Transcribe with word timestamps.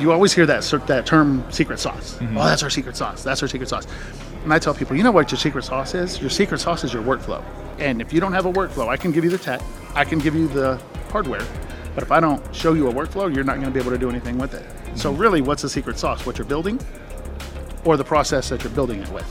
You 0.00 0.12
always 0.12 0.32
hear 0.32 0.46
that 0.46 0.62
that 0.86 1.06
term 1.06 1.44
secret 1.50 1.80
sauce. 1.80 2.18
Mm-hmm. 2.18 2.38
Oh, 2.38 2.44
that's 2.44 2.62
our 2.62 2.70
secret 2.70 2.96
sauce. 2.96 3.24
That's 3.24 3.42
our 3.42 3.48
secret 3.48 3.68
sauce. 3.68 3.84
And 4.44 4.54
I 4.54 4.60
tell 4.60 4.72
people, 4.72 4.94
you 4.94 5.02
know 5.02 5.10
what 5.10 5.32
your 5.32 5.40
secret 5.40 5.64
sauce 5.64 5.92
is? 5.92 6.20
Your 6.20 6.30
secret 6.30 6.60
sauce 6.60 6.84
is 6.84 6.92
your 6.92 7.02
workflow. 7.02 7.42
And 7.80 8.00
if 8.00 8.12
you 8.12 8.20
don't 8.20 8.32
have 8.32 8.46
a 8.46 8.52
workflow, 8.52 8.86
I 8.86 8.96
can 8.96 9.10
give 9.10 9.24
you 9.24 9.30
the 9.30 9.38
tech, 9.38 9.60
I 9.96 10.04
can 10.04 10.20
give 10.20 10.36
you 10.36 10.46
the 10.46 10.80
hardware, 11.10 11.44
but 11.96 12.04
if 12.04 12.12
I 12.12 12.20
don't 12.20 12.40
show 12.54 12.74
you 12.74 12.86
a 12.86 12.94
workflow, 12.94 13.34
you're 13.34 13.42
not 13.42 13.54
going 13.56 13.66
to 13.66 13.72
be 13.72 13.80
able 13.80 13.90
to 13.90 13.98
do 13.98 14.08
anything 14.08 14.38
with 14.38 14.54
it. 14.54 14.64
So 14.96 15.10
mm-hmm. 15.10 15.20
really, 15.20 15.40
what's 15.40 15.62
the 15.62 15.68
secret 15.68 15.98
sauce? 15.98 16.24
What 16.24 16.38
you're 16.38 16.46
building, 16.46 16.78
or 17.84 17.96
the 17.96 18.04
process 18.04 18.50
that 18.50 18.62
you're 18.62 18.72
building 18.74 19.02
it 19.02 19.10
with. 19.10 19.26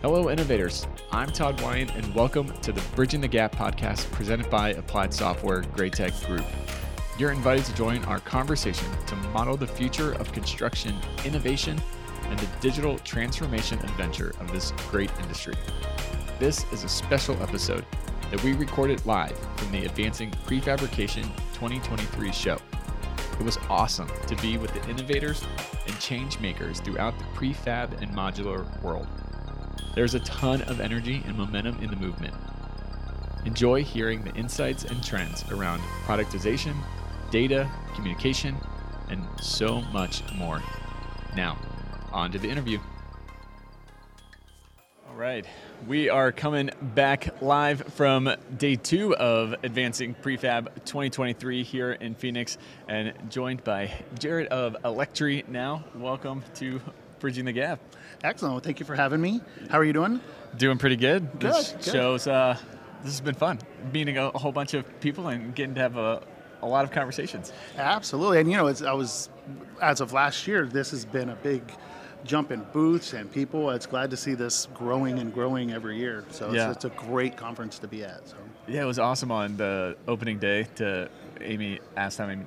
Hello, 0.00 0.30
innovators. 0.30 0.86
I'm 1.12 1.28
Todd 1.28 1.60
Wyant 1.60 1.94
and 1.94 2.14
welcome 2.14 2.50
to 2.62 2.72
the 2.72 2.80
Bridging 2.94 3.20
the 3.20 3.28
Gap 3.28 3.54
podcast 3.54 4.10
presented 4.12 4.48
by 4.48 4.70
Applied 4.70 5.12
Software 5.12 5.60
Graitec 5.60 6.26
Group. 6.26 6.46
You're 7.18 7.32
invited 7.32 7.64
to 7.64 7.74
join 7.74 8.04
our 8.04 8.20
conversation 8.20 8.88
to 9.06 9.16
model 9.16 9.56
the 9.56 9.66
future 9.66 10.12
of 10.16 10.32
construction 10.32 10.94
innovation 11.24 11.80
and 12.24 12.38
the 12.38 12.46
digital 12.60 12.98
transformation 12.98 13.78
adventure 13.78 14.34
of 14.38 14.52
this 14.52 14.72
great 14.90 15.10
industry. 15.22 15.54
This 16.38 16.70
is 16.72 16.84
a 16.84 16.88
special 16.90 17.42
episode 17.42 17.86
that 18.30 18.42
we 18.44 18.52
recorded 18.52 19.06
live 19.06 19.38
from 19.56 19.72
the 19.72 19.86
Advancing 19.86 20.30
Prefabrication 20.46 21.22
2023 21.54 22.32
show. 22.32 22.58
It 23.40 23.44
was 23.44 23.56
awesome 23.70 24.10
to 24.26 24.36
be 24.36 24.58
with 24.58 24.74
the 24.74 24.86
innovators 24.90 25.42
and 25.86 25.98
change 25.98 26.38
makers 26.38 26.80
throughout 26.80 27.18
the 27.18 27.24
prefab 27.34 27.98
and 28.02 28.14
modular 28.14 28.82
world. 28.82 29.08
There's 29.94 30.14
a 30.14 30.20
ton 30.20 30.60
of 30.62 30.80
energy 30.80 31.22
and 31.26 31.34
momentum 31.38 31.82
in 31.82 31.88
the 31.88 31.96
movement. 31.96 32.34
Enjoy 33.46 33.82
hearing 33.82 34.22
the 34.22 34.34
insights 34.34 34.84
and 34.84 35.02
trends 35.02 35.50
around 35.50 35.80
productization, 36.04 36.74
data, 37.30 37.70
communication, 37.94 38.56
and 39.10 39.22
so 39.40 39.80
much 39.92 40.22
more. 40.34 40.62
Now, 41.36 41.58
on 42.12 42.32
to 42.32 42.38
the 42.38 42.48
interview. 42.48 42.78
All 45.08 45.14
right, 45.16 45.46
we 45.86 46.08
are 46.10 46.30
coming 46.30 46.70
back 46.94 47.40
live 47.40 47.82
from 47.94 48.30
day 48.58 48.76
two 48.76 49.14
of 49.16 49.54
Advancing 49.62 50.14
Prefab 50.14 50.68
2023 50.84 51.62
here 51.62 51.92
in 51.92 52.14
Phoenix 52.14 52.58
and 52.86 53.14
joined 53.30 53.64
by 53.64 53.90
Jared 54.18 54.48
of 54.48 54.76
Electri 54.84 55.46
now. 55.48 55.84
Welcome 55.94 56.42
to 56.56 56.80
Bridging 57.18 57.46
the 57.46 57.52
Gap. 57.52 57.80
Excellent. 58.22 58.54
Well, 58.54 58.60
thank 58.60 58.78
you 58.78 58.84
for 58.86 58.94
having 58.94 59.20
me. 59.20 59.40
How 59.70 59.78
are 59.78 59.84
you 59.84 59.94
doing? 59.94 60.20
Doing 60.58 60.76
pretty 60.78 60.96
good. 60.96 61.30
Good, 61.38 61.40
This 61.40 61.72
good. 61.72 61.84
shows 61.84 62.26
uh, 62.26 62.58
this 63.02 63.12
has 63.12 63.20
been 63.20 63.34
fun. 63.34 63.58
Meeting 63.92 64.18
a, 64.18 64.28
a 64.28 64.38
whole 64.38 64.52
bunch 64.52 64.74
of 64.74 65.00
people 65.00 65.28
and 65.28 65.54
getting 65.54 65.74
to 65.76 65.80
have 65.80 65.96
a, 65.96 66.22
a 66.66 66.68
lot 66.68 66.84
of 66.84 66.90
conversations. 66.90 67.52
Absolutely, 67.78 68.40
and 68.40 68.50
you 68.50 68.56
know, 68.56 68.66
it's, 68.66 68.82
I 68.82 68.92
was 68.92 69.28
as 69.80 70.00
of 70.00 70.12
last 70.12 70.46
year, 70.46 70.66
this 70.66 70.90
has 70.90 71.04
been 71.04 71.30
a 71.30 71.36
big 71.36 71.62
jump 72.24 72.50
in 72.50 72.62
booths 72.72 73.12
and 73.12 73.30
people. 73.30 73.70
It's 73.70 73.86
glad 73.86 74.10
to 74.10 74.16
see 74.16 74.34
this 74.34 74.66
growing 74.74 75.18
and 75.20 75.32
growing 75.32 75.72
every 75.72 75.96
year. 75.96 76.24
So 76.30 76.50
Yeah. 76.52 76.70
it's, 76.70 76.84
it's 76.84 76.84
a 76.86 76.96
great 77.06 77.36
conference 77.36 77.78
to 77.78 77.86
be 77.86 78.02
at. 78.04 78.28
So 78.28 78.36
Yeah, 78.66 78.82
it 78.82 78.86
was 78.86 78.98
awesome 78.98 79.30
on 79.30 79.56
the 79.56 79.96
opening 80.08 80.38
day. 80.38 80.66
To 80.76 81.08
Amy 81.40 81.78
asked 81.96 82.18
how 82.18 82.26
many 82.26 82.42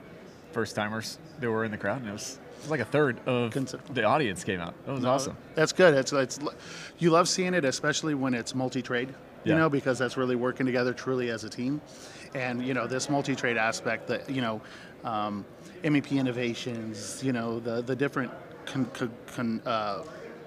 first 0.52 0.76
timers 0.76 1.18
there 1.40 1.52
were 1.52 1.64
in 1.64 1.72
the 1.72 1.78
crowd, 1.78 2.02
and 2.02 2.10
it 2.10 2.14
was, 2.14 2.40
it 2.58 2.62
was 2.64 2.72
like 2.72 2.82
a 2.82 2.86
third 2.86 3.20
of 3.26 3.54
the 3.94 4.04
audience 4.04 4.44
came 4.44 4.60
out. 4.60 4.74
That 4.86 4.96
was 4.96 5.06
awesome. 5.06 5.38
That's 5.56 5.72
good. 5.72 5.94
It's 5.94 6.12
it's 6.12 6.40
you 6.98 7.12
love 7.12 7.30
seeing 7.30 7.54
it, 7.54 7.64
especially 7.64 8.16
when 8.16 8.34
it's 8.34 8.54
multi-trade. 8.54 9.14
You 9.46 9.54
Yeah. 9.54 9.60
know, 9.60 9.70
because 9.70 9.98
that's 9.98 10.18
really 10.18 10.36
working 10.36 10.66
together 10.66 10.94
truly 10.94 11.30
as 11.30 11.44
a 11.44 11.50
team, 11.50 11.82
and 12.36 12.62
you 12.66 12.74
know 12.74 12.88
this 12.88 13.10
multi-trade 13.10 13.58
aspect 13.58 14.08
that 14.08 14.30
you 14.30 14.42
know, 14.42 14.62
um, 15.04 15.46
MEP 15.84 16.12
innovations. 16.18 17.24
You 17.24 17.32
know 17.34 17.60
the 17.60 17.82
the 17.82 17.96
different 17.96 18.32
con, 18.66 18.86
con, 18.94 19.12
con, 19.36 19.62
uh, 19.66 20.04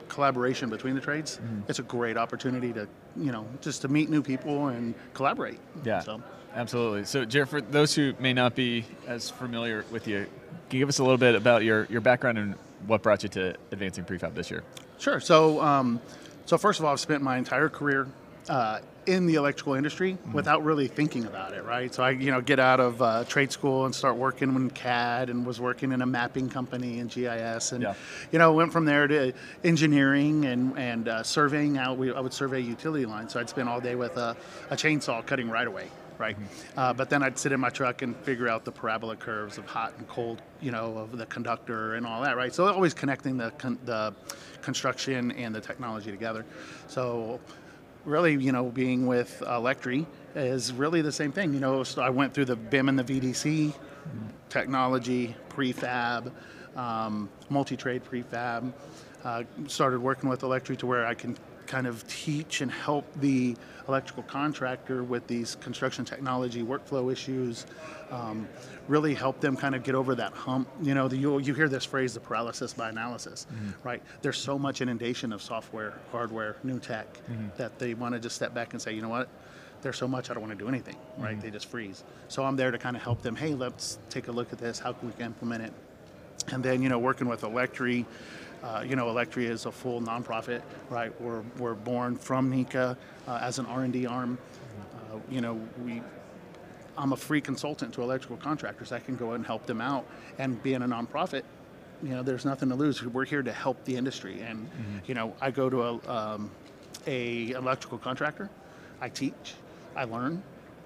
collaboration 0.09 0.69
between 0.69 0.95
the 0.95 1.01
trades. 1.01 1.39
Mm-hmm. 1.43 1.61
It's 1.69 1.79
a 1.79 1.83
great 1.83 2.17
opportunity 2.19 2.73
to 2.75 2.87
you 3.17 3.33
know 3.33 3.47
just 3.63 3.81
to 3.83 3.89
meet 3.89 4.11
new 4.11 4.23
people 4.23 4.69
and 4.69 4.95
collaborate. 5.15 5.59
Yeah, 5.85 6.01
So. 6.01 6.23
absolutely. 6.55 7.05
So, 7.05 7.25
Jared, 7.25 7.49
for 7.49 7.61
those 7.63 7.95
who 7.95 8.13
may 8.21 8.35
not 8.35 8.55
be 8.55 8.85
as 9.07 9.31
familiar 9.31 9.85
with 9.91 10.07
you, 10.07 10.27
can 10.69 10.79
you 10.79 10.83
give 10.83 10.89
us 10.91 10.99
a 10.99 11.03
little 11.03 11.17
bit 11.19 11.35
about 11.35 11.65
your, 11.65 11.87
your 11.91 12.01
background 12.03 12.37
and 12.39 12.55
what 12.87 13.03
brought 13.03 13.23
you 13.23 13.29
to 13.31 13.55
Advancing 13.71 14.05
Prefab 14.05 14.35
this 14.35 14.51
year? 14.51 14.63
Sure. 14.99 15.19
So, 15.21 15.61
um, 15.63 16.01
so 16.47 16.59
first 16.59 16.79
of 16.79 16.85
all, 16.85 16.93
I've 16.93 17.01
spent 17.01 17.23
my 17.23 17.37
entire 17.39 17.69
career 17.69 18.07
uh, 18.49 18.81
in 19.07 19.27
the 19.27 19.35
electrical 19.35 19.75
industry 19.75 20.17
without 20.33 20.63
really 20.65 20.87
thinking 20.87 21.25
about 21.25 21.55
it, 21.55 21.65
right? 21.65 21.93
So 21.93 22.05
I, 22.05 22.11
you 22.11 22.31
know, 22.31 22.41
get 22.41 22.61
out 22.61 22.79
of 22.79 23.03
uh, 23.03 23.25
trade 23.25 23.51
school 23.51 23.85
and 23.85 23.93
start 23.95 24.17
working 24.17 24.55
in 24.55 24.71
CAD 24.71 25.29
and 25.29 25.45
was 25.45 25.61
working 25.61 25.91
in 25.91 26.03
a 26.03 26.07
mapping 26.07 26.49
company 26.49 27.01
in 27.01 27.09
GIS, 27.09 27.73
and 27.73 27.83
Yeah. 27.83 27.95
you 28.31 28.39
know, 28.39 28.53
went 28.53 28.73
from 28.73 28.85
there 28.85 29.09
to 29.09 29.33
engineering 29.65 30.45
and 30.45 30.79
and 30.79 31.09
uh, 31.09 31.23
surveying 31.25 31.79
out. 31.79 31.99
We, 31.99 32.13
I 32.13 32.21
would 32.21 32.33
survey 32.33 32.61
utility 32.61 33.07
lines, 33.07 33.33
so 33.33 33.41
I'd 33.41 33.49
spend 33.49 33.69
all 33.69 33.81
day 33.81 33.97
with 33.97 34.17
a, 34.17 34.37
a 34.71 34.77
chainsaw 34.77 35.25
cutting 35.27 35.49
right 35.51 35.67
away. 35.67 35.89
Right, 36.19 36.37
uh, 36.77 36.93
but 36.93 37.11
then 37.11 37.25
I'd 37.25 37.37
sit 37.37 37.51
in 37.51 37.59
my 37.59 37.71
truck 37.71 38.03
and 38.03 38.15
figure 38.19 38.47
out 38.47 38.65
the 38.65 38.71
parabola 38.71 39.17
curves 39.17 39.59
of 39.59 39.67
hot 39.67 39.95
and 39.99 40.07
cold, 40.07 40.41
you 40.61 40.71
know, 40.71 40.97
of 40.99 41.19
the 41.19 41.27
conductor 41.27 41.95
and 41.95 42.07
all 42.07 42.23
that, 42.23 42.37
right? 42.37 42.55
So 42.55 42.65
always 42.69 42.95
connecting 42.95 43.39
the 43.39 43.51
con- 43.53 43.79
the 43.87 44.15
construction 44.61 45.33
and 45.33 45.53
the 45.53 45.61
technology 45.61 46.13
together. 46.13 46.45
So 46.87 47.41
really, 48.05 48.35
you 48.35 48.53
know, 48.53 48.65
being 48.65 49.07
with 49.07 49.43
Electri 49.47 50.07
is 50.35 50.73
really 50.73 51.03
the 51.03 51.13
same 51.13 51.33
thing. 51.33 51.55
You 51.55 51.61
know, 51.61 51.83
so 51.83 52.03
I 52.03 52.11
went 52.11 52.35
through 52.35 52.47
the 52.47 52.57
BIM 52.57 52.89
and 52.89 52.99
the 52.99 53.05
VDC 53.05 53.75
technology, 54.49 55.37
prefab, 55.49 56.33
um, 56.77 57.29
multi-trade 57.49 58.03
prefab. 58.05 58.73
Uh, 59.25 59.45
started 59.69 60.01
working 60.01 60.29
with 60.29 60.41
Electri 60.41 60.77
to 60.79 60.87
where 60.87 61.07
I 61.07 61.15
can 61.15 61.37
kind 61.73 61.87
of 61.87 62.07
teach 62.07 62.61
and 62.61 62.71
help 62.71 63.07
the 63.17 63.57
electrical 63.89 64.23
contractor 64.25 65.03
with 65.03 65.27
these 65.27 65.57
construction 65.57 66.05
technology 66.05 66.63
workflow 66.63 67.11
issues. 67.11 67.65
Um, 68.11 68.47
really 68.89 69.15
help 69.15 69.41
them 69.41 69.57
kind 69.57 69.75
of 69.75 69.83
get 69.83 69.95
over 69.95 70.15
that 70.15 70.35
hump. 70.35 70.69
You 70.83 70.93
know, 70.93 71.09
the, 71.09 71.17
you, 71.17 71.39
you 71.39 71.55
hear 71.55 71.71
this 71.71 71.87
phrase, 71.87 72.13
the 72.13 72.21
paralysis 72.21 72.75
by 72.75 72.91
analysis, 72.91 73.47
mm-hmm. 73.47 73.71
right? 73.89 74.03
There's 74.21 74.37
so 74.37 74.59
much 74.59 74.83
inundation 74.83 75.33
of 75.33 75.41
software, 75.41 75.95
hardware, 76.11 76.57
new 76.63 76.79
tech 76.79 77.07
mm-hmm. 77.15 77.47
that 77.57 77.79
they 77.79 77.95
want 77.95 78.13
to 78.15 78.21
just 78.21 78.37
step 78.37 78.53
back 78.53 78.75
and 78.75 78.83
say, 78.83 78.93
you 78.93 79.01
know 79.01 79.09
what? 79.09 79.31
There's 79.81 79.97
so 79.97 80.07
much 80.07 80.31
I 80.31 80.35
don't 80.35 80.43
want 80.43 80.57
to 80.59 80.63
do 80.63 80.69
anything, 80.69 80.97
right? 81.17 81.33
Mm-hmm. 81.33 81.41
They 81.41 81.51
just 81.51 81.71
freeze. 81.71 82.05
So 82.29 82.45
I'm 82.45 82.55
there 82.55 82.71
to 82.71 82.77
kind 82.77 82.97
of 82.97 83.03
help 83.03 83.23
them. 83.23 83.35
Hey, 83.35 83.55
let's 83.55 83.99
take 84.11 84.29
a 84.29 84.33
look 84.33 84.53
at 84.53 84.59
this. 84.59 84.79
How 84.79 84.93
can 84.93 85.11
we 85.11 85.25
implement 85.25 85.63
it? 85.65 85.73
And 86.49 86.63
then, 86.63 86.83
you 86.83 86.91
know, 86.91 86.99
working 86.99 87.29
with 87.29 87.43
Electri, 87.43 88.05
uh, 88.63 88.85
you 88.87 88.97
know, 88.97 89.07
Electri 89.07 89.49
is 89.49 89.67
a 89.67 89.73
full 89.73 90.01
nonprofit, 90.01 90.63
right? 90.89 91.19
We're, 91.21 91.43
we're 91.59 91.75
born 91.75 92.17
from 92.17 92.51
NECA 92.51 92.97
uh, 93.27 93.39
as 93.43 93.59
an 93.59 93.67
R&D 93.67 94.07
arm. 94.07 94.39
Uh, 95.13 95.19
you 95.31 95.41
know, 95.41 95.61
we, 95.85 96.03
I'm 96.97 97.13
a 97.13 97.17
free 97.17 97.41
consultant 97.41 97.93
to 97.95 98.03
electrical 98.03 98.37
contractors. 98.37 98.93
I 98.93 99.01
can 99.01 99.17
go 99.17 99.33
and 99.33 99.45
help 99.45 99.67
them 99.67 99.81
out. 99.81 100.07
And 100.39 100.63
being 100.63 100.83
a 100.83 100.87
nonprofit, 100.87 101.43
you 102.03 102.11
know, 102.11 102.23
there's 102.23 102.45
nothing 102.45 102.69
to 102.69 102.75
lose. 102.75 103.03
We're 103.03 103.25
here 103.25 103.43
to 103.43 103.53
help 103.53 103.85
the 103.85 103.97
industry. 103.97 104.41
And, 104.43 104.69
you 105.07 105.15
know, 105.15 105.35
I 105.41 105.51
go 105.51 105.69
to 105.71 105.83
a, 105.83 106.11
um, 106.11 106.51
a 107.07 107.51
electrical 107.51 107.99
contractor, 107.99 108.49
I 109.01 109.09
teach, 109.09 109.55
I 109.97 110.05
learn. 110.05 110.43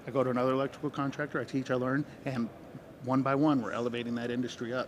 I 0.07 0.11
go 0.11 0.23
to 0.23 0.29
another 0.29 0.53
electrical 0.53 0.89
contractor, 0.89 1.39
I 1.39 1.43
teach, 1.43 1.69
I 1.69 1.75
learn, 1.75 2.05
and 2.25 2.47
one 3.03 3.21
by 3.21 3.35
one, 3.35 3.61
we're 3.61 3.71
elevating 3.73 4.15
that 4.15 4.31
industry 4.31 4.73
up. 4.73 4.87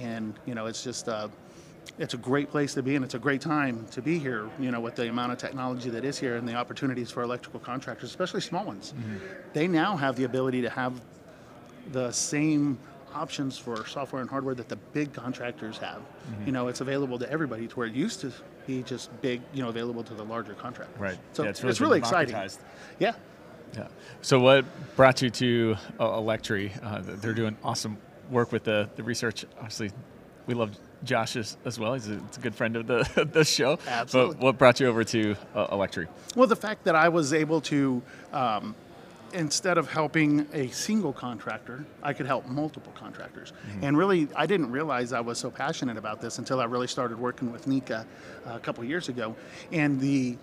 And 0.00 0.34
you 0.46 0.54
know, 0.54 0.66
it's 0.66 0.82
just 0.82 1.08
uh, 1.08 1.28
it's 1.98 2.14
a 2.14 2.18
great 2.18 2.50
place 2.50 2.74
to 2.74 2.82
be, 2.82 2.96
and 2.96 3.04
it's 3.04 3.14
a 3.14 3.18
great 3.18 3.40
time 3.40 3.86
to 3.92 4.02
be 4.02 4.18
here. 4.18 4.48
You 4.58 4.70
know, 4.70 4.80
with 4.80 4.96
the 4.96 5.08
amount 5.08 5.32
of 5.32 5.38
technology 5.38 5.90
that 5.90 6.04
is 6.04 6.18
here 6.18 6.36
and 6.36 6.48
the 6.48 6.54
opportunities 6.54 7.10
for 7.10 7.22
electrical 7.22 7.60
contractors, 7.60 8.10
especially 8.10 8.40
small 8.40 8.64
ones, 8.64 8.94
they 9.52 9.68
now 9.68 9.96
have 9.96 10.16
the 10.16 10.24
ability 10.24 10.62
to 10.62 10.70
have 10.70 11.00
the 11.92 12.10
same 12.12 12.78
options 13.14 13.56
for 13.56 13.86
software 13.86 14.20
and 14.20 14.28
hardware 14.28 14.54
that 14.54 14.68
the 14.68 14.76
big 14.92 15.12
contractors 15.12 15.78
have. 15.78 16.02
You 16.44 16.52
know, 16.52 16.68
it's 16.68 16.80
available 16.80 17.18
to 17.18 17.30
everybody 17.30 17.68
to 17.68 17.74
where 17.76 17.86
it 17.86 17.94
used 17.94 18.20
to 18.20 18.32
be 18.66 18.82
just 18.82 19.10
big, 19.22 19.40
you 19.52 19.62
know, 19.62 19.68
available 19.68 20.02
to 20.04 20.14
the 20.14 20.24
larger 20.24 20.54
contractors. 20.54 20.98
Right. 20.98 21.18
So 21.32 21.44
Yeah, 21.44 21.50
it's 21.50 21.62
it's 21.62 21.80
really, 21.80 21.90
really 21.90 21.98
exciting. 22.00 22.36
Yeah. 22.98 23.12
Yeah. 23.76 23.88
So, 24.22 24.38
what 24.38 24.64
brought 24.94 25.20
you 25.20 25.30
to 25.30 25.76
uh, 25.98 26.06
Electri? 26.06 26.70
Uh, 26.82 27.00
they're 27.02 27.34
doing 27.34 27.56
awesome 27.64 27.98
work 28.30 28.52
with 28.52 28.64
the, 28.64 28.88
the 28.94 29.02
research. 29.02 29.44
Obviously, 29.56 29.90
we 30.46 30.54
love 30.54 30.76
Josh 31.04 31.36
as, 31.36 31.56
as 31.64 31.78
well. 31.78 31.94
He's 31.94 32.08
a, 32.08 32.14
he's 32.14 32.36
a 32.36 32.40
good 32.40 32.54
friend 32.54 32.76
of 32.76 32.86
the, 32.86 33.28
the 33.32 33.44
show. 33.44 33.78
Absolutely. 33.86 34.34
But 34.36 34.42
what 34.42 34.58
brought 34.58 34.80
you 34.80 34.86
over 34.88 35.04
to 35.04 35.36
uh, 35.54 35.74
Electri? 35.74 36.08
Well, 36.36 36.46
the 36.46 36.56
fact 36.56 36.84
that 36.84 36.94
I 36.94 37.08
was 37.08 37.32
able 37.32 37.60
to, 37.62 38.02
um, 38.32 38.74
instead 39.32 39.78
of 39.78 39.90
helping 39.90 40.46
a 40.52 40.68
single 40.68 41.12
contractor, 41.12 41.84
I 42.02 42.12
could 42.12 42.26
help 42.26 42.46
multiple 42.46 42.92
contractors. 42.94 43.52
And 43.82 43.96
really, 43.96 44.28
I 44.36 44.46
didn't 44.46 44.70
realize 44.70 45.12
I 45.12 45.20
was 45.20 45.38
so 45.38 45.50
passionate 45.50 45.96
about 45.96 46.20
this 46.20 46.38
until 46.38 46.60
I 46.60 46.64
really 46.64 46.86
started 46.86 47.18
working 47.18 47.52
with 47.52 47.66
NECA 47.66 48.00
uh, 48.46 48.50
a 48.54 48.60
couple 48.60 48.84
years 48.84 49.08
ago. 49.08 49.34
And 49.72 50.00
the 50.00 50.36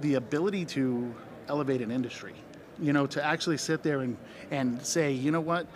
the 0.00 0.14
ability 0.14 0.64
to 0.64 1.14
elevate 1.48 1.82
an 1.82 1.90
industry, 1.90 2.34
you 2.80 2.92
know, 2.92 3.06
to 3.06 3.24
actually 3.24 3.58
sit 3.58 3.82
there 3.82 4.00
and, 4.00 4.16
and 4.50 4.84
say, 4.84 5.12
you 5.12 5.30
know 5.30 5.40
what, 5.40 5.66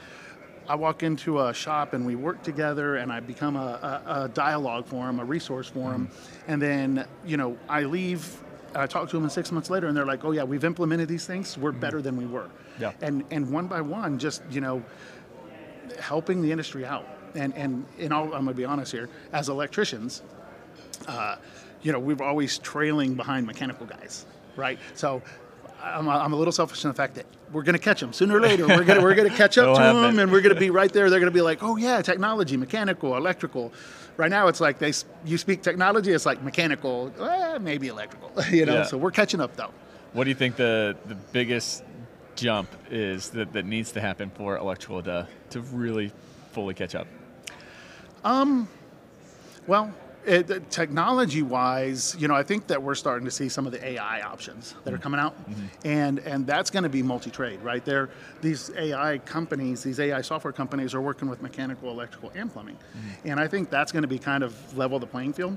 I 0.69 0.75
walk 0.75 1.03
into 1.03 1.41
a 1.41 1.55
shop 1.55 1.93
and 1.93 2.05
we 2.05 2.15
work 2.17 2.43
together, 2.43 2.97
and 2.97 3.13
I 3.13 3.21
become 3.21 3.57
a, 3.57 4.03
a, 4.07 4.25
a 4.25 4.29
dialogue 4.29 4.87
for 4.87 5.07
them, 5.07 5.21
a 5.21 5.25
resource 5.25 5.69
for 5.69 5.91
them, 5.93 6.11
and 6.49 6.61
then 6.61 7.07
you 7.25 7.37
know 7.37 7.57
I 7.69 7.83
leave. 7.83 8.43
I 8.75 8.87
talk 8.87 9.09
to 9.09 9.17
them, 9.17 9.23
and 9.23 9.33
six 9.33 9.53
months 9.53 9.71
later, 9.71 9.87
and 9.87 9.97
they're 9.97 10.07
like, 10.07 10.25
"Oh 10.25 10.33
yeah, 10.33 10.43
we've 10.43 10.65
implemented 10.65 11.09
these 11.09 11.27
things. 11.27 11.57
We're 11.57 11.73
better 11.73 12.03
than 12.03 12.17
we 12.17 12.27
were." 12.27 12.49
Yeah. 12.81 12.93
And 13.01 13.25
and 13.31 13.51
one 13.51 13.69
by 13.69 13.81
one, 13.81 14.19
just 14.19 14.43
you 14.51 14.61
know, 14.61 14.83
helping 16.01 16.43
the 16.43 16.51
industry 16.51 16.85
out. 16.85 17.07
And 17.35 17.55
and 17.55 17.87
in 17.99 18.13
all, 18.13 18.25
I'm 18.25 18.45
gonna 18.45 18.55
be 18.55 18.65
honest 18.65 18.93
here, 18.93 19.09
as 19.33 19.49
electricians, 19.49 20.23
uh, 21.07 21.37
you 21.83 21.93
know, 21.93 21.99
we're 21.99 22.23
always 22.23 22.59
trailing 22.59 23.15
behind 23.15 23.47
mechanical 23.47 23.87
guys, 23.87 24.27
right? 24.57 24.79
So. 24.95 25.23
I'm 25.87 26.09
a, 26.09 26.11
I'm 26.11 26.33
a 26.33 26.37
little 26.37 26.53
selfish 26.53 26.85
in 26.85 26.91
the 26.91 26.95
fact 26.95 27.15
that 27.15 27.27
we're 27.53 27.63
going 27.63 27.75
to 27.75 27.79
catch 27.83 28.01
them 28.01 28.13
sooner 28.13 28.37
or 28.37 28.41
later. 28.41 28.67
We're 28.67 28.85
going 28.85 28.99
to 29.01 29.03
we're 29.03 29.15
to 29.15 29.31
catch 29.31 29.57
up 29.59 29.77
to 29.77 29.83
them, 29.83 30.19
and 30.19 30.31
we're 30.33 30.41
going 30.41 30.55
to 30.55 30.61
be 30.61 30.71
right 30.81 30.93
there. 30.93 31.09
They're 31.11 31.21
going 31.21 31.33
to 31.33 31.35
be 31.37 31.43
like, 31.43 31.63
"Oh 31.63 31.77
yeah, 31.77 32.03
technology, 32.03 32.57
mechanical, 32.57 33.17
electrical." 33.17 33.73
Right 34.17 34.31
now, 34.31 34.49
it's 34.49 34.61
like 34.61 34.79
they 34.79 34.93
you 35.25 35.39
speak 35.39 35.63
technology, 35.63 36.13
it's 36.13 36.27
like 36.27 36.43
mechanical, 36.43 37.13
eh, 37.21 37.59
maybe 37.59 37.89
electrical. 37.89 38.31
You 38.51 38.67
know, 38.67 38.75
Yeah. 38.75 38.83
so 38.85 38.97
we're 38.97 39.11
catching 39.11 39.41
up 39.41 39.57
though. 39.57 39.71
What 40.13 40.25
do 40.25 40.31
you 40.31 40.37
think 40.37 40.57
the 40.57 40.97
the 41.07 41.15
biggest 41.33 41.85
jump 42.35 42.69
is 42.91 43.31
that, 43.31 43.53
that 43.53 43.65
needs 43.65 43.93
to 43.93 44.01
happen 44.01 44.31
for 44.31 44.57
electrical 44.57 45.03
to 45.05 45.29
to 45.51 45.61
really 45.61 46.11
fully 46.53 46.75
catch 46.75 46.95
up? 46.95 47.07
Um, 48.25 48.69
Well, 49.67 49.93
it, 50.27 50.71
technology-wise, 50.71 52.17
you 52.19 52.29
know, 52.29 52.35
I 52.35 52.43
think 52.43 52.67
that 52.67 52.83
we're 52.83 52.95
starting 52.95 53.25
to 53.25 53.31
see 53.31 53.49
some 53.49 53.67
of 53.67 53.73
the 53.73 53.85
AI 53.85 54.23
options 54.23 54.75
that 54.85 54.93
are 54.93 54.97
mm-hmm. 54.97 55.03
coming 55.03 55.21
out, 55.21 55.39
mm-hmm. 55.49 55.67
and 55.85 56.19
and 56.21 56.47
that's 56.47 56.71
going 56.71 56.83
to 56.83 56.89
be 56.89 57.03
multi-trade, 57.03 57.61
right? 57.63 57.85
There, 57.85 58.11
these 58.41 58.71
AI 58.77 59.19
companies, 59.19 59.83
these 59.83 60.01
AI 60.01 60.21
software 60.21 60.53
companies, 60.53 60.95
are 60.95 61.01
working 61.01 61.29
with 61.29 61.43
mechanical, 61.43 61.91
electrical, 61.91 62.33
and 62.35 62.53
plumbing, 62.53 62.77
mm-hmm. 62.77 63.29
and 63.29 63.41
I 63.41 63.47
think 63.47 63.71
that's 63.71 63.93
going 63.93 64.03
to 64.03 64.09
be 64.09 64.19
kind 64.19 64.43
of 64.43 64.77
level 64.77 64.99
the 64.99 65.07
playing 65.07 65.33
field. 65.33 65.57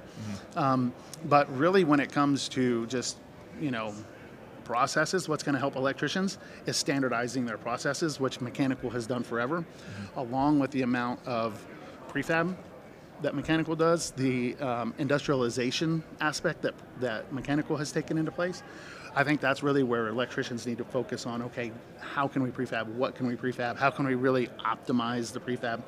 Um, 0.56 0.94
but 1.26 1.56
really, 1.58 1.84
when 1.84 2.00
it 2.00 2.12
comes 2.12 2.48
to 2.50 2.86
just, 2.88 3.18
you 3.60 3.72
know, 3.72 3.94
processes, 4.64 5.28
what's 5.28 5.42
going 5.42 5.54
to 5.54 5.60
help 5.60 5.76
electricians 5.76 6.38
is 6.68 6.78
standardizing 6.78 7.44
their 7.44 7.58
processes, 7.58 8.20
which 8.20 8.40
mechanical 8.40 8.90
has 8.92 9.08
done 9.08 9.24
forever, 9.24 9.66
along 10.16 10.60
with 10.60 10.70
the 10.72 10.84
amount 10.84 11.20
of 11.26 11.66
prefab 12.08 12.56
that 13.22 13.36
mechanical 13.36 13.76
does, 13.76 14.12
the 14.12 14.56
um, 14.58 14.94
industrialization 14.98 16.04
aspect 16.22 16.62
that, 16.62 16.74
that 17.00 17.32
mechanical 17.34 17.78
has 17.78 17.92
taken 17.92 18.18
into 18.18 18.32
place. 18.32 18.64
I 19.16 19.24
think 19.24 19.42
that's 19.42 19.64
really 19.64 19.82
where 19.84 20.08
electricians 20.08 20.68
need 20.68 20.78
to 20.78 20.84
focus 20.84 21.26
on 21.26 21.42
okay, 21.42 21.72
how 22.00 22.28
can 22.28 22.44
we 22.44 22.52
prefab? 22.52 22.88
What 22.88 23.16
can 23.16 23.28
we 23.28 23.36
prefab? 23.36 23.76
How 23.78 23.90
can 23.90 24.06
we 24.06 24.16
really 24.16 24.48
optimize 24.60 25.34
the 25.34 25.40
prefab? 25.40 25.82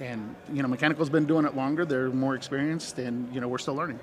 And, 0.00 0.34
you 0.52 0.62
know, 0.62 0.68
mechanical's 0.68 1.10
been 1.10 1.26
doing 1.26 1.44
it 1.44 1.56
longer, 1.56 1.84
they're 1.84 2.10
more 2.10 2.36
experienced, 2.36 2.98
and, 2.98 3.32
you 3.34 3.40
know, 3.40 3.48
we're 3.48 3.58
still 3.58 3.74
learning. 3.74 3.98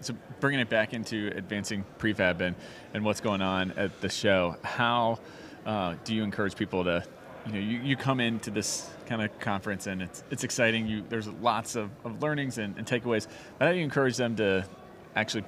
So 0.00 0.14
bringing 0.40 0.60
it 0.60 0.68
back 0.68 0.94
into 0.94 1.32
advancing 1.36 1.84
prefab 1.98 2.40
and, 2.40 2.54
and 2.94 3.04
what's 3.04 3.20
going 3.20 3.42
on 3.42 3.72
at 3.72 4.00
the 4.00 4.08
show, 4.08 4.56
how 4.62 5.18
uh, 5.66 5.96
do 6.04 6.14
you 6.14 6.22
encourage 6.22 6.54
people 6.54 6.84
to, 6.84 7.04
you 7.46 7.52
know, 7.52 7.58
you, 7.58 7.78
you 7.80 7.96
come 7.96 8.20
into 8.20 8.50
this 8.50 8.90
kind 9.06 9.22
of 9.22 9.38
conference 9.38 9.86
and 9.86 10.02
it's, 10.02 10.24
it's 10.30 10.44
exciting. 10.44 10.86
You 10.86 11.04
there's 11.08 11.28
lots 11.28 11.76
of, 11.76 11.90
of 12.04 12.22
learnings 12.22 12.58
and, 12.58 12.76
and 12.78 12.86
takeaways. 12.86 13.26
But 13.58 13.66
how 13.66 13.72
do 13.72 13.78
you 13.78 13.84
encourage 13.84 14.16
them 14.16 14.36
to 14.36 14.66
actually 15.14 15.44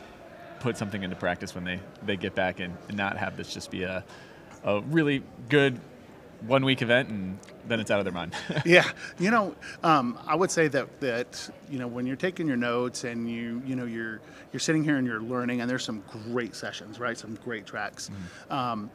put 0.61 0.77
something 0.77 1.03
into 1.03 1.17
practice 1.17 1.55
when 1.55 1.65
they, 1.65 1.81
they 2.05 2.17
get 2.17 2.35
back 2.35 2.61
and, 2.61 2.77
and 2.89 2.97
not 2.97 3.17
have 3.17 3.37
this 3.37 3.53
just 3.53 3.71
be 3.71 3.83
a, 3.83 4.05
a 4.65 4.81
really 4.83 5.23
good 5.49 5.81
one 6.41 6.65
week 6.65 6.83
event 6.83 7.09
and 7.09 7.39
then 7.67 7.81
it's 7.81 7.91
out 7.91 7.99
of 7.99 8.05
their 8.05 8.13
mind? 8.13 8.35
yeah, 8.65 8.85
you 9.19 9.31
know, 9.31 9.55
um, 9.83 10.19
I 10.27 10.35
would 10.35 10.51
say 10.51 10.69
that 10.69 11.01
that 11.01 11.51
you 11.71 11.79
know 11.79 11.87
when 11.87 12.07
you're 12.07 12.17
taking 12.17 12.47
your 12.47 12.57
notes 12.57 13.05
and 13.05 13.29
you 13.31 13.63
you 13.67 13.77
know 13.77 13.87
you're 13.87 14.21
you're 14.53 14.61
sitting 14.61 14.85
here 14.85 14.97
and 14.97 15.07
you're 15.07 15.21
learning, 15.21 15.61
and 15.61 15.71
there's 15.71 15.85
some 15.85 16.03
great 16.31 16.55
sessions, 16.55 17.01
right? 17.01 17.17
Some 17.17 17.35
great 17.37 17.67
tracks. 17.67 18.11
Um, 18.51 18.91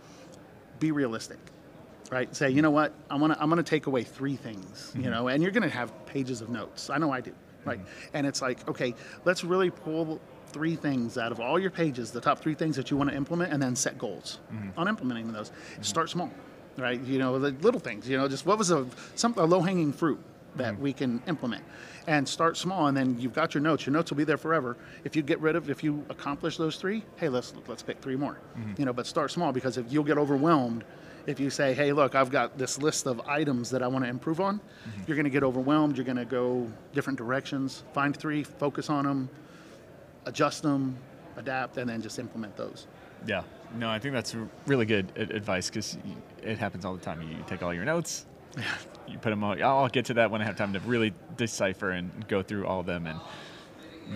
be 0.79 0.91
realistic, 0.91 1.39
right? 2.11 2.35
Say, 2.35 2.51
you 2.51 2.61
know 2.61 2.69
what, 2.69 2.93
I'm 3.09 3.19
gonna 3.19 3.37
I'm 3.39 3.49
gonna 3.49 3.63
take 3.63 3.87
away 3.87 4.03
three 4.03 4.35
things, 4.35 4.91
you 4.93 5.01
mm-hmm. 5.01 5.11
know, 5.11 5.27
and 5.29 5.41
you're 5.41 5.51
gonna 5.51 5.69
have 5.69 6.05
pages 6.05 6.41
of 6.41 6.49
notes. 6.49 6.89
I 6.89 6.97
know 6.97 7.11
I 7.11 7.21
do, 7.21 7.33
right? 7.65 7.79
Mm-hmm. 7.79 8.17
And 8.17 8.27
it's 8.27 8.41
like, 8.41 8.67
okay, 8.67 8.93
let's 9.25 9.43
really 9.43 9.71
pull 9.71 10.21
three 10.47 10.75
things 10.75 11.17
out 11.17 11.31
of 11.31 11.39
all 11.39 11.57
your 11.57 11.71
pages, 11.71 12.11
the 12.11 12.19
top 12.19 12.39
three 12.39 12.53
things 12.53 12.75
that 12.75 12.91
you 12.91 12.97
want 12.97 13.09
to 13.09 13.15
implement, 13.15 13.53
and 13.53 13.63
then 13.63 13.75
set 13.75 13.97
goals 13.97 14.39
mm-hmm. 14.53 14.77
on 14.77 14.87
implementing 14.89 15.31
those. 15.31 15.51
Start 15.79 16.09
small, 16.09 16.29
right? 16.77 16.99
You 17.01 17.17
know, 17.17 17.39
the 17.39 17.51
little 17.63 17.79
things. 17.79 18.07
You 18.07 18.17
know, 18.17 18.27
just 18.27 18.45
what 18.45 18.57
was 18.57 18.69
a 18.69 18.85
some 19.15 19.33
a 19.37 19.45
low 19.45 19.61
hanging 19.61 19.93
fruit 19.93 20.19
that 20.57 20.77
we 20.77 20.91
can 20.91 21.23
implement, 21.27 21.63
and 22.07 22.27
start 22.27 22.57
small, 22.57 22.87
and 22.87 22.97
then 22.97 23.17
you've 23.17 23.33
got 23.33 23.53
your 23.53 23.63
notes. 23.63 23.85
Your 23.85 23.93
notes 23.93 24.11
will 24.11 24.17
be 24.17 24.25
there 24.25 24.37
forever. 24.37 24.75
If 25.05 25.15
you 25.15 25.21
get 25.21 25.39
rid 25.39 25.55
of, 25.55 25.69
if 25.69 25.81
you 25.81 26.05
accomplish 26.09 26.57
those 26.57 26.75
three, 26.75 27.03
hey, 27.15 27.29
let's 27.29 27.53
let's 27.67 27.81
pick 27.81 28.01
three 28.01 28.17
more. 28.17 28.37
You 28.77 28.83
know, 28.83 28.91
but 28.91 29.07
start 29.07 29.31
small 29.31 29.53
because 29.53 29.77
if 29.77 29.85
you'll 29.89 30.03
get 30.03 30.17
overwhelmed. 30.17 30.83
If 31.27 31.39
you 31.39 31.49
say, 31.49 31.73
"Hey, 31.73 31.91
look, 31.91 32.15
I've 32.15 32.31
got 32.31 32.57
this 32.57 32.77
list 32.77 33.05
of 33.05 33.21
items 33.21 33.69
that 33.69 33.83
I 33.83 33.87
want 33.87 34.05
to 34.05 34.09
improve 34.09 34.39
on," 34.39 34.59
mm-hmm. 34.59 35.01
you're 35.07 35.15
going 35.15 35.25
to 35.25 35.31
get 35.31 35.43
overwhelmed. 35.43 35.97
You're 35.97 36.05
going 36.05 36.17
to 36.17 36.25
go 36.25 36.67
different 36.93 37.17
directions. 37.17 37.83
Find 37.93 38.15
three, 38.15 38.43
focus 38.43 38.89
on 38.89 39.05
them, 39.05 39.29
adjust 40.25 40.63
them, 40.63 40.97
adapt, 41.37 41.77
and 41.77 41.89
then 41.89 42.01
just 42.01 42.19
implement 42.19 42.55
those. 42.57 42.87
Yeah, 43.25 43.43
no, 43.77 43.89
I 43.89 43.99
think 43.99 44.13
that's 44.13 44.35
really 44.65 44.85
good 44.85 45.11
advice 45.15 45.69
because 45.69 45.97
it 46.41 46.57
happens 46.57 46.85
all 46.85 46.93
the 46.95 47.01
time. 47.01 47.21
You 47.21 47.43
take 47.47 47.61
all 47.61 47.73
your 47.73 47.85
notes, 47.85 48.25
you 49.07 49.17
put 49.17 49.29
them 49.29 49.43
all. 49.43 49.61
I'll 49.63 49.87
get 49.89 50.05
to 50.05 50.13
that 50.15 50.31
when 50.31 50.41
I 50.41 50.45
have 50.45 50.55
time 50.55 50.73
to 50.73 50.79
really 50.81 51.13
decipher 51.37 51.91
and 51.91 52.27
go 52.27 52.41
through 52.41 52.65
all 52.65 52.79
of 52.79 52.85
them 52.85 53.05
and 53.05 53.19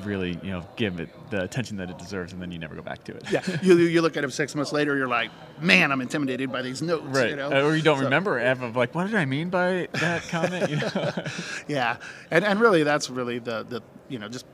really, 0.03 0.37
you 0.43 0.51
know, 0.51 0.63
give 0.75 0.99
it 0.99 1.09
the 1.29 1.43
attention 1.43 1.77
that 1.77 1.89
it 1.89 1.97
deserves, 1.97 2.33
and 2.33 2.41
then 2.41 2.51
you 2.51 2.59
never 2.59 2.75
go 2.75 2.81
back 2.81 3.03
to 3.05 3.15
it. 3.15 3.23
Yeah, 3.31 3.41
you, 3.61 3.75
you 3.77 4.01
look 4.01 4.17
at 4.17 4.23
it 4.23 4.33
six 4.33 4.53
months 4.55 4.71
later, 4.71 4.95
you're 4.97 5.07
like, 5.07 5.31
man, 5.59 5.91
I'm 5.91 6.01
intimidated 6.01 6.51
by 6.51 6.61
these 6.61 6.81
notes. 6.81 7.03
Right, 7.05 7.29
You 7.31 7.35
know? 7.37 7.65
Or 7.67 7.75
you 7.75 7.81
don't 7.81 7.97
So- 7.99 8.03
remember 8.05 8.39
ever 8.39 8.65
of 8.65 8.75
like, 8.75 8.93
what 8.95 9.05
did 9.07 9.15
I 9.15 9.25
mean 9.25 9.49
by 9.49 9.87
that 9.93 10.23
comment? 10.29 10.69
You 10.69 10.77
know? 10.77 11.11
Yeah, 11.67 11.97
and 12.31 12.43
and 12.45 12.59
really, 12.59 12.83
that's 12.83 13.09
really 13.09 13.39
the 13.39 13.63
the 13.63 13.81
you 14.09 14.19
know 14.19 14.27
just 14.29 14.45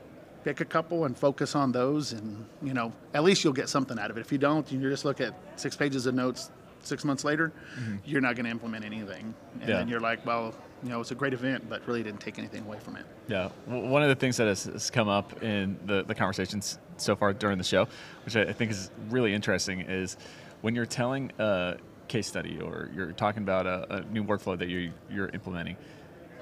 pick 0.44 0.60
a 0.60 0.64
couple 0.64 1.04
and 1.04 1.16
focus 1.16 1.54
on 1.54 1.72
those, 1.72 2.12
and 2.12 2.46
you 2.62 2.74
know 2.74 2.92
at 3.14 3.22
least 3.24 3.44
you'll 3.44 3.52
get 3.52 3.68
something 3.68 3.98
out 3.98 4.10
of 4.10 4.16
it. 4.16 4.20
If 4.20 4.32
you 4.32 4.38
don't, 4.38 4.70
you 4.72 4.80
just 4.90 5.04
look 5.04 5.20
at 5.20 5.34
six 5.56 5.76
pages 5.76 6.06
of 6.06 6.14
notes 6.14 6.50
six 6.82 7.04
months 7.04 7.24
later, 7.24 7.52
mm-hmm. 7.78 7.96
you're 8.04 8.20
not 8.20 8.34
going 8.34 8.44
to 8.44 8.50
implement 8.50 8.84
anything, 8.84 9.34
and 9.60 9.68
Yeah. 9.68 9.78
then 9.78 9.88
you're 9.88 10.00
like, 10.00 10.24
well, 10.26 10.54
you 10.82 10.88
know, 10.88 11.00
it's 11.00 11.12
a 11.12 11.14
great 11.14 11.32
event, 11.32 11.68
but 11.68 11.86
really 11.86 12.02
didn't 12.02 12.20
take 12.20 12.38
anything 12.38 12.64
away 12.64 12.78
from 12.80 12.96
it. 12.96 13.06
Yeah, 13.28 13.50
W- 13.68 13.88
one 13.88 14.02
of 14.02 14.08
the 14.08 14.16
things 14.16 14.36
that 14.38 14.48
has, 14.48 14.64
has 14.64 14.90
come 14.90 15.08
up 15.08 15.42
in 15.42 15.78
the, 15.86 16.02
the 16.02 16.14
conversations 16.14 16.78
so 16.96 17.14
far 17.14 17.32
during 17.32 17.56
the 17.58 17.64
show, 17.64 17.86
which 18.24 18.34
I, 18.36 18.42
I 18.42 18.52
think 18.52 18.70
is 18.72 18.90
really 19.08 19.32
interesting, 19.32 19.80
is 19.80 20.16
when 20.60 20.74
you're 20.74 20.86
telling 20.86 21.30
a 21.38 21.76
case 22.08 22.26
study 22.26 22.58
or 22.60 22.90
you're 22.94 23.12
talking 23.12 23.42
about 23.44 23.66
a, 23.66 23.96
a 23.96 24.00
new 24.12 24.24
workflow 24.24 24.58
that 24.58 24.68
you, 24.68 24.92
you're 25.10 25.28
implementing, 25.28 25.76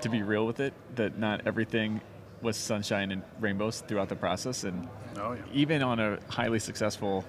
to 0.01 0.09
be 0.09 0.23
real 0.23 0.47
with 0.47 0.61
it, 0.61 0.73
that 0.97 1.19
not 1.19 1.47
everything 1.47 2.01
was 2.41 2.57
sunshine 2.57 3.13
and 3.13 3.23
rainbows 3.41 3.83
throughout 3.87 4.09
the 4.09 4.17
process, 4.17 4.65
and 4.65 4.89
Oh 5.19 5.33
yeah. 5.35 5.43
even 5.53 5.83
on 5.83 6.01
a 6.01 6.19
highly 6.31 6.59
successful 6.59 7.27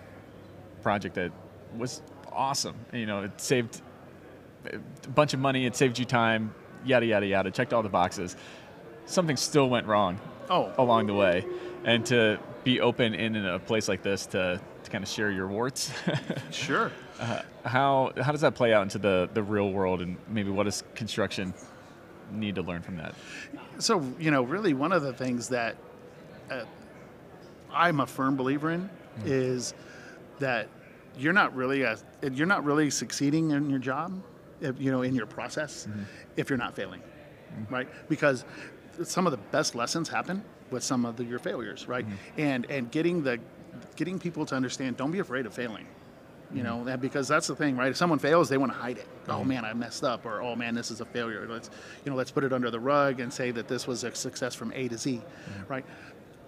project 0.81 1.15
that 1.15 1.31
was 1.77 2.01
awesome, 2.31 2.75
you 2.93 3.05
know, 3.05 3.23
it 3.23 3.39
saved 3.41 3.81
a 4.65 5.09
bunch 5.09 5.33
of 5.33 5.39
money, 5.39 5.65
it 5.65 5.75
saved 5.75 5.97
you 5.99 6.05
time, 6.05 6.53
yada 6.85 7.05
yada 7.05 7.25
yada, 7.25 7.51
checked 7.51 7.73
all 7.73 7.83
the 7.83 7.89
boxes. 7.89 8.35
Something 9.05 9.37
still 9.37 9.69
went 9.69 9.87
wrong 9.87 10.19
Oh. 10.49 10.71
along 10.77 11.07
the 11.07 11.13
way, 11.13 11.45
and 11.85 12.05
to 12.07 12.39
be 12.63 12.79
open 12.81 13.13
in, 13.13 13.35
a 13.45 13.57
place 13.59 13.87
like 13.87 14.03
this 14.03 14.25
to, 14.27 14.59
to 14.83 14.89
kind 14.91 15.03
of 15.03 15.09
share 15.09 15.31
your 15.31 15.47
warts. 15.47 15.91
Sure. 16.51 16.91
uh, 17.19 17.41
how 17.65 18.11
how 18.21 18.31
does 18.31 18.41
that 18.41 18.55
play 18.55 18.73
out 18.73 18.83
into 18.83 18.97
the 18.99 19.29
the 19.33 19.41
real 19.43 19.71
world, 19.71 20.01
and 20.01 20.17
maybe 20.27 20.49
what 20.51 20.63
does 20.63 20.83
construction 20.95 21.53
need 22.31 22.55
to 22.55 22.61
learn 22.61 22.81
from 22.81 22.97
that? 22.97 23.15
So 23.79 24.03
you 24.19 24.29
know, 24.31 24.43
really, 24.43 24.73
one 24.73 24.91
of 24.91 25.01
the 25.01 25.13
things 25.13 25.49
that 25.49 25.75
uh, 26.51 26.63
I'm 27.73 27.99
a 27.99 28.05
firm 28.07 28.35
believer 28.35 28.71
in 28.71 28.89
is 29.25 29.73
that 30.39 30.67
you're 31.17 31.33
not 31.33 31.55
really 31.55 31.83
a, 31.83 31.97
you're 32.31 32.47
not 32.47 32.63
really 32.63 32.89
succeeding 32.89 33.51
in 33.51 33.69
your 33.69 33.79
job, 33.79 34.21
if, 34.61 34.79
you 34.79 34.91
know, 34.91 35.01
in 35.01 35.15
your 35.15 35.25
process, 35.25 35.87
mm-hmm. 35.87 36.03
if 36.37 36.49
you're 36.49 36.57
not 36.57 36.75
failing, 36.75 37.01
mm-hmm. 37.01 37.73
right? 37.73 37.87
Because 38.09 38.45
some 39.03 39.25
of 39.25 39.31
the 39.31 39.37
best 39.51 39.75
lessons 39.75 40.09
happen 40.09 40.43
with 40.69 40.83
some 40.83 41.05
of 41.05 41.17
the, 41.17 41.23
your 41.23 41.39
failures, 41.39 41.87
right? 41.87 42.05
Mm-hmm. 42.05 42.41
And 42.41 42.65
and 42.69 42.91
getting 42.91 43.23
the 43.23 43.39
getting 43.95 44.19
people 44.19 44.45
to 44.45 44.55
understand, 44.55 44.97
don't 44.97 45.11
be 45.11 45.19
afraid 45.19 45.45
of 45.45 45.53
failing. 45.53 45.87
You 46.53 46.63
know, 46.63 46.83
that 46.83 46.99
because 46.99 47.29
that's 47.29 47.47
the 47.47 47.55
thing, 47.55 47.77
right? 47.77 47.89
If 47.91 47.95
someone 47.95 48.19
fails, 48.19 48.49
they 48.49 48.57
want 48.57 48.73
to 48.73 48.77
hide 48.77 48.97
it. 48.97 49.07
Oh 49.29 49.41
man, 49.41 49.63
I 49.63 49.73
messed 49.73 50.03
up, 50.03 50.25
or 50.25 50.41
oh 50.41 50.53
man, 50.53 50.75
this 50.75 50.91
is 50.91 50.99
a 50.99 51.05
failure. 51.05 51.47
Let's, 51.49 51.69
you 52.03 52.11
know, 52.11 52.17
let's 52.17 52.29
put 52.29 52.43
it 52.43 52.51
under 52.51 52.69
the 52.69 52.79
rug 52.79 53.21
and 53.21 53.31
say 53.31 53.51
that 53.51 53.69
this 53.69 53.87
was 53.87 54.03
a 54.03 54.13
success 54.13 54.53
from 54.53 54.73
A 54.75 54.89
to 54.89 54.97
Z, 54.97 55.21
right? 55.69 55.85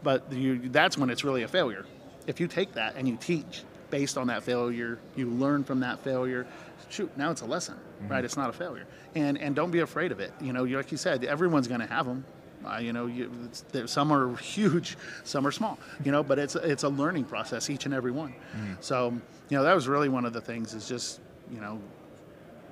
But 0.03 0.29
you, 0.33 0.67
that's 0.69 0.97
when 0.97 1.09
it's 1.09 1.23
really 1.23 1.43
a 1.43 1.47
failure. 1.47 1.85
If 2.27 2.41
you 2.41 2.47
take 2.47 2.73
that 2.73 2.95
and 2.97 3.07
you 3.07 3.15
teach 3.15 3.63
based 3.93 4.17
on 4.17 4.25
that 4.25 4.41
failure. 4.41 4.97
You 5.15 5.29
learn 5.29 5.63
from 5.63 5.79
that 5.81 6.03
failure. 6.03 6.47
Shoot, 6.89 7.15
now 7.15 7.29
it's 7.29 7.41
a 7.41 7.45
lesson, 7.45 7.75
right? 8.07 8.25
It's 8.25 8.35
not 8.35 8.49
a 8.49 8.53
failure, 8.53 8.87
and 9.13 9.37
and 9.37 9.55
don't 9.55 9.69
be 9.69 9.81
afraid 9.81 10.11
of 10.11 10.19
it. 10.19 10.33
You 10.41 10.51
know, 10.51 10.63
like 10.63 10.91
you 10.91 10.97
said, 10.97 11.23
everyone's 11.23 11.67
going 11.67 11.79
to 11.79 11.85
have 11.85 12.07
them. 12.07 12.25
Uh, 12.65 12.77
you 12.77 12.91
know, 12.91 13.05
you, 13.05 13.29
there, 13.71 13.85
some 13.85 14.11
are 14.11 14.35
huge, 14.37 14.97
some 15.23 15.45
are 15.45 15.51
small. 15.51 15.77
You 16.03 16.11
know, 16.11 16.23
but 16.23 16.39
it's 16.39 16.55
it's 16.55 16.81
a 16.81 16.89
learning 16.89 17.25
process 17.25 17.69
each 17.69 17.85
and 17.85 17.93
every 17.93 18.11
one. 18.11 18.33
So 18.79 19.13
you 19.49 19.57
know, 19.57 19.63
that 19.63 19.75
was 19.75 19.87
really 19.87 20.09
one 20.09 20.25
of 20.25 20.33
the 20.33 20.41
things 20.41 20.73
is 20.73 20.87
just 20.87 21.19
you 21.51 21.61
know 21.61 21.79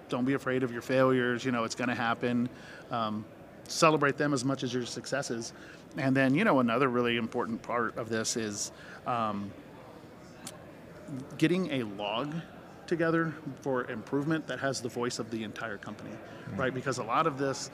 don't 0.09 0.25
be 0.25 0.33
afraid 0.33 0.63
of 0.63 0.71
your 0.71 0.81
failures. 0.81 1.45
You 1.45 1.51
know, 1.51 1.65
it's 1.65 1.75
going 1.75 1.89
to 1.89 2.01
happen. 2.09 2.49
Um, 2.89 3.23
celebrate 3.67 4.17
them 4.17 4.33
as 4.33 4.43
much 4.43 4.63
as 4.63 4.73
your 4.73 4.87
successes. 4.87 5.53
And 5.97 6.15
then, 6.15 6.33
you 6.33 6.43
know, 6.45 6.59
another 6.59 6.87
really 6.87 7.17
important 7.17 7.61
part 7.61 7.95
of 7.97 8.09
this 8.09 8.37
is 8.37 8.71
um, 9.05 9.51
getting 11.37 11.71
a 11.71 11.83
log 11.83 12.33
together 12.87 13.33
for 13.61 13.89
improvement 13.89 14.47
that 14.47 14.59
has 14.59 14.81
the 14.81 14.89
voice 14.89 15.19
of 15.19 15.31
the 15.31 15.43
entire 15.43 15.77
company, 15.77 16.11
right? 16.55 16.73
Because 16.73 16.97
a 16.97 17.03
lot 17.03 17.27
of 17.27 17.37
this 17.37 17.69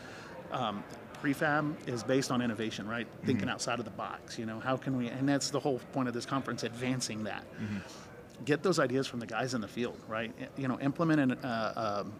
um, 0.51 0.84
prefab 1.24 1.75
is 1.88 2.03
based 2.03 2.29
on 2.32 2.41
innovation, 2.41 2.88
right? 2.88 3.08
Thinking 3.25 3.50
outside 3.50 3.79
of 3.79 3.86
the 3.86 3.91
box. 3.91 4.38
You 4.38 4.46
know, 4.46 4.60
how 4.60 4.77
can 4.77 4.96
we? 4.98 5.08
And 5.08 5.27
that's 5.27 5.50
the 5.50 5.60
whole 5.60 5.79
point 5.94 6.08
of 6.08 6.13
this 6.13 6.25
conference, 6.25 6.63
advancing 6.63 7.24
that 7.24 7.44
get 8.46 8.62
those 8.63 8.79
ideas 8.79 9.08
from 9.08 9.20
the 9.20 9.25
guys 9.25 9.53
in 9.53 9.62
the 9.62 9.67
field, 9.67 9.98
right? 10.08 10.32
You 10.58 10.67
know, 10.67 10.79
implement 10.79 11.20
an, 11.20 11.32
uh, 11.44 12.03
um, 12.06 12.13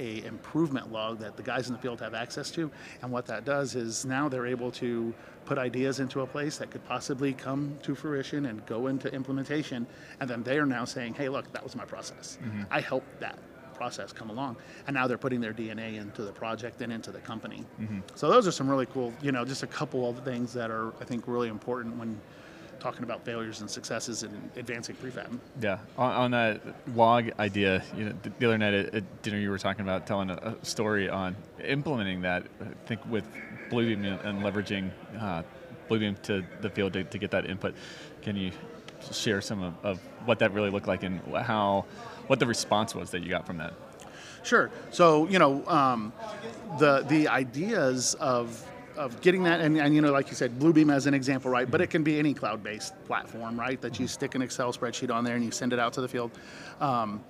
a 0.00 0.24
improvement 0.24 0.90
log 0.90 1.18
that 1.18 1.36
the 1.36 1.42
guys 1.42 1.68
in 1.68 1.74
the 1.74 1.78
field 1.78 2.00
have 2.00 2.14
access 2.14 2.50
to, 2.52 2.70
and 3.02 3.12
what 3.12 3.26
that 3.26 3.44
does 3.44 3.74
is 3.74 4.04
now 4.04 4.28
they're 4.28 4.46
able 4.46 4.70
to 4.72 5.14
put 5.44 5.58
ideas 5.58 6.00
into 6.00 6.22
a 6.22 6.26
place 6.26 6.58
that 6.58 6.70
could 6.70 6.84
possibly 6.86 7.32
come 7.32 7.76
to 7.82 7.94
fruition 7.94 8.46
and 8.46 8.64
go 8.66 8.86
into 8.86 9.12
implementation, 9.12 9.86
and 10.20 10.28
then 10.30 10.42
they 10.42 10.58
are 10.58 10.66
now 10.66 10.84
saying, 10.84 11.14
"Hey, 11.14 11.28
look, 11.28 11.52
that 11.52 11.62
was 11.62 11.76
my 11.76 11.84
process. 11.84 12.38
Mm-hmm. 12.42 12.62
I 12.70 12.80
helped 12.80 13.20
that." 13.20 13.38
process 13.80 14.12
come 14.12 14.28
along. 14.28 14.58
And 14.86 14.92
now 14.92 15.06
they're 15.06 15.16
putting 15.16 15.40
their 15.40 15.54
dna 15.54 15.98
into 15.98 16.20
the 16.20 16.32
project 16.32 16.82
and 16.82 16.92
into 16.92 17.10
the 17.10 17.18
company. 17.20 17.64
Mm-hmm. 17.80 18.00
So 18.14 18.28
those 18.28 18.46
are 18.46 18.52
some 18.52 18.68
really 18.68 18.84
cool 18.84 19.10
you 19.22 19.32
know 19.32 19.42
just 19.42 19.62
a 19.62 19.66
couple 19.66 20.06
of 20.06 20.22
things 20.22 20.52
that 20.52 20.70
are 20.70 20.92
i 21.00 21.04
think 21.04 21.26
really 21.26 21.48
important 21.48 21.96
when 21.96 22.20
talking 22.80 23.04
about 23.04 23.24
failures 23.24 23.60
and 23.60 23.70
successes 23.70 24.22
in 24.22 24.30
advancing 24.56 24.96
prefab 24.96 25.38
Yeah, 25.60 25.78
on, 25.96 26.12
on 26.12 26.30
that 26.32 26.60
log 26.96 27.30
idea, 27.38 27.82
you 27.96 28.06
know, 28.06 28.14
the 28.22 28.46
other 28.46 28.58
night 28.58 28.74
at, 28.74 29.22
dinner, 29.22 29.38
you 29.38 29.50
were 29.50 29.58
talking 29.58 29.82
about 29.82 30.06
telling 30.06 30.30
a, 30.30 30.56
a 30.60 30.64
story 30.64 31.08
on 31.08 31.36
implementing 31.64 32.22
that. 32.22 32.44
I 32.60 32.86
think 32.86 33.00
with 33.08 33.24
Bluebeam 33.70 34.04
and, 34.04 34.20
and 34.22 34.42
leveraging 34.42 34.90
uh, 35.18 35.42
Bluebeam 35.88 36.20
to 36.22 36.44
the 36.60 36.70
field 36.70 36.92
to, 36.94 37.04
to 37.04 37.18
get 37.18 37.30
that 37.32 37.46
input. 37.46 37.74
Can 38.22 38.36
you 38.36 38.52
share 39.12 39.40
some 39.40 39.62
of, 39.62 39.74
of 39.84 39.98
what 40.24 40.38
that 40.40 40.52
really 40.52 40.70
looked 40.70 40.88
like 40.88 41.02
and 41.02 41.20
how, 41.34 41.84
what 42.26 42.38
the 42.38 42.46
response 42.46 42.94
was 42.94 43.10
that 43.10 43.22
you 43.22 43.28
got 43.28 43.46
from 43.46 43.58
that? 43.58 43.74
Sure. 44.42 44.70
So 44.90 45.28
you 45.28 45.38
know, 45.38 45.66
um, 45.66 46.12
the 46.78 47.04
the 47.08 47.28
ideas 47.28 48.14
of 48.14 48.64
of 48.96 49.20
getting 49.20 49.44
that, 49.44 49.60
and, 49.60 49.78
and 49.78 49.94
you 49.94 50.00
know, 50.00 50.12
like 50.12 50.28
you 50.28 50.34
said, 50.34 50.58
Bluebeam 50.58 50.92
as 50.92 51.06
an 51.06 51.14
example, 51.14 51.50
right? 51.50 51.70
But 51.70 51.80
it 51.80 51.88
can 51.88 52.02
be 52.02 52.18
any 52.18 52.34
cloud-based 52.34 52.92
platform, 53.06 53.58
right? 53.58 53.80
That 53.80 53.98
you 54.00 54.06
stick 54.06 54.34
an 54.34 54.42
Excel 54.42 54.72
spreadsheet 54.72 55.10
on 55.14 55.24
there 55.24 55.36
and 55.36 55.44
you 55.44 55.50
send 55.50 55.72
it 55.72 55.78
out 55.78 55.92
to 55.94 56.00
the 56.00 56.08
field. 56.08 56.30
Um, 56.80 57.22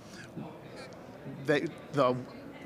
they, 1.47 1.67
the 1.93 2.17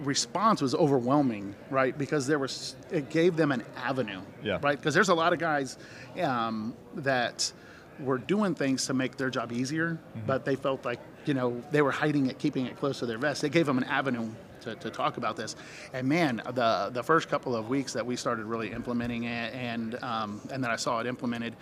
response 0.01 0.61
was 0.63 0.75
overwhelming, 0.75 1.55
right? 1.71 1.97
Because 1.97 2.27
there 2.27 2.39
was, 2.39 2.77
it 2.91 3.11
gave 3.11 3.37
them 3.37 3.53
an 3.53 3.63
avenue, 3.77 4.21
Yeah. 4.43 4.59
right? 4.63 4.77
Because 4.79 4.95
there's 4.95 5.09
a 5.11 5.15
lot 5.15 5.33
of 5.33 5.39
guys 5.39 5.79
um, 6.21 6.75
that 6.97 7.53
were 8.01 8.19
doing 8.19 8.55
things 8.55 8.87
to 8.87 8.95
make 8.95 9.17
their 9.17 9.31
job 9.31 9.53
easier, 9.53 9.99
but 10.27 10.45
they 10.45 10.57
felt 10.57 10.85
like 10.85 10.99
you 11.27 11.33
know 11.35 11.63
they 11.71 11.81
were 11.81 11.93
hiding 11.93 12.27
it, 12.27 12.39
keeping 12.39 12.67
it 12.67 12.77
close 12.77 12.99
to 12.99 13.07
their 13.07 13.19
vest. 13.19 13.45
It 13.45 13.51
gave 13.51 13.67
them 13.67 13.79
an 13.79 13.85
avenue 13.85 14.29
to, 14.65 14.75
to 14.77 14.91
talk 14.91 15.17
about 15.17 15.37
this. 15.37 15.57
And 15.93 16.09
man, 16.09 16.43
the 16.53 16.91
the 16.93 17.03
first 17.03 17.29
couple 17.29 17.55
of 17.55 17.69
weeks 17.69 17.93
that 17.93 18.05
we 18.05 18.17
started 18.17 18.47
really 18.47 18.73
implementing 18.73 19.25
it, 19.25 19.55
and 19.55 20.03
um, 20.03 20.41
and 20.51 20.63
then 20.63 20.71
I 20.71 20.77
saw 20.77 21.01
it 21.01 21.07
implemented. 21.07 21.55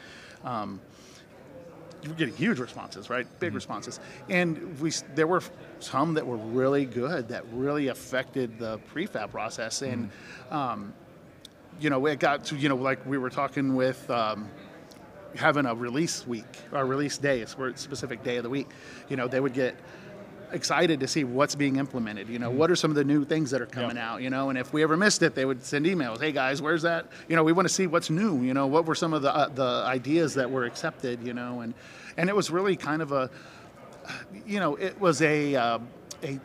Um, 0.44 0.80
you 2.02 2.09
were 2.09 2.16
getting 2.16 2.35
huge 2.35 2.59
responses, 2.59 3.09
right? 3.09 3.26
Big 3.38 3.54
responses, 3.54 4.00
and 4.28 4.80
we 4.80 4.90
there 5.14 5.26
were 5.26 5.42
some 5.78 6.14
that 6.14 6.26
were 6.26 6.37
really 6.37 6.85
good 6.85 7.28
that 7.28 7.44
really 7.52 7.88
affected 7.88 8.59
the 8.59 8.78
prefab 8.92 9.30
process, 9.30 9.82
and 9.82 10.11
um, 10.50 10.92
you 11.80 11.90
know 11.90 12.04
it 12.06 12.18
got 12.18 12.44
to 12.47 12.56
you 12.56 12.68
know 12.68 12.76
like 12.76 13.04
we 13.06 13.18
were 13.18 13.30
talking 13.30 13.75
with. 13.75 14.09
Um, 14.11 14.49
having 15.35 15.64
a 15.64 15.75
release 15.75 16.26
week 16.26 16.44
or 16.73 16.85
release 16.85 17.16
day, 17.16 17.40
a 17.40 17.47
specific 17.47 18.23
day 18.23 18.37
of 18.37 18.42
the 18.42 18.50
week, 18.50 18.68
you 19.09 19.16
know, 19.16 19.26
they 19.26 19.40
would 19.40 19.54
get 19.54 19.75
excited 20.52 21.00
to 21.00 21.09
see 21.09 21.25
what's 21.25 21.54
being 21.54 21.76
implemented. 21.76 22.28
You 22.28 22.38
know, 22.38 22.50
what 22.50 22.71
are 22.71 22.76
some 22.76 22.90
of 22.90 22.94
the 22.94 23.04
new 23.04 23.25
things 23.25 23.50
that 23.50 23.61
are 23.61 23.66
coming 23.66 23.99
out? 23.99 24.23
You 24.23 24.30
know, 24.30 24.50
and 24.50 24.59
if 24.59 24.73
we 24.73 24.82
ever 24.82 24.97
missed 24.97 25.23
it, 25.23 25.35
they 25.35 25.44
would 25.44 25.64
send 25.64 25.87
emails. 25.87 26.21
Hey 26.21 26.32
guys, 26.32 26.62
where's 26.62 26.82
that? 26.82 27.06
You 27.28 27.37
know, 27.37 27.44
we 27.44 27.52
want 27.52 27.66
to 27.68 27.75
see 27.75 27.87
what's 27.87 28.11
new. 28.11 28.42
You 28.42 28.54
know, 28.54 28.66
what 28.66 28.85
were 28.87 28.94
some 28.94 29.12
of 29.12 29.23
the 29.23 29.35
uh, 29.35 29.49
the 29.49 29.85
ideas 29.87 30.35
that 30.35 30.50
were 30.50 30.64
accepted? 30.64 31.23
You 31.26 31.35
know, 31.35 31.61
and 31.61 31.75
and 32.16 32.28
it 32.28 32.37
was 32.37 32.50
really 32.50 32.76
kind 32.76 33.02
of 33.02 33.12
a, 33.12 33.30
you 34.47 34.61
know, 34.61 34.76
it 34.76 35.00
was 35.00 35.23
a 35.23 35.54
uh, 35.54 35.78
a 36.23 36.40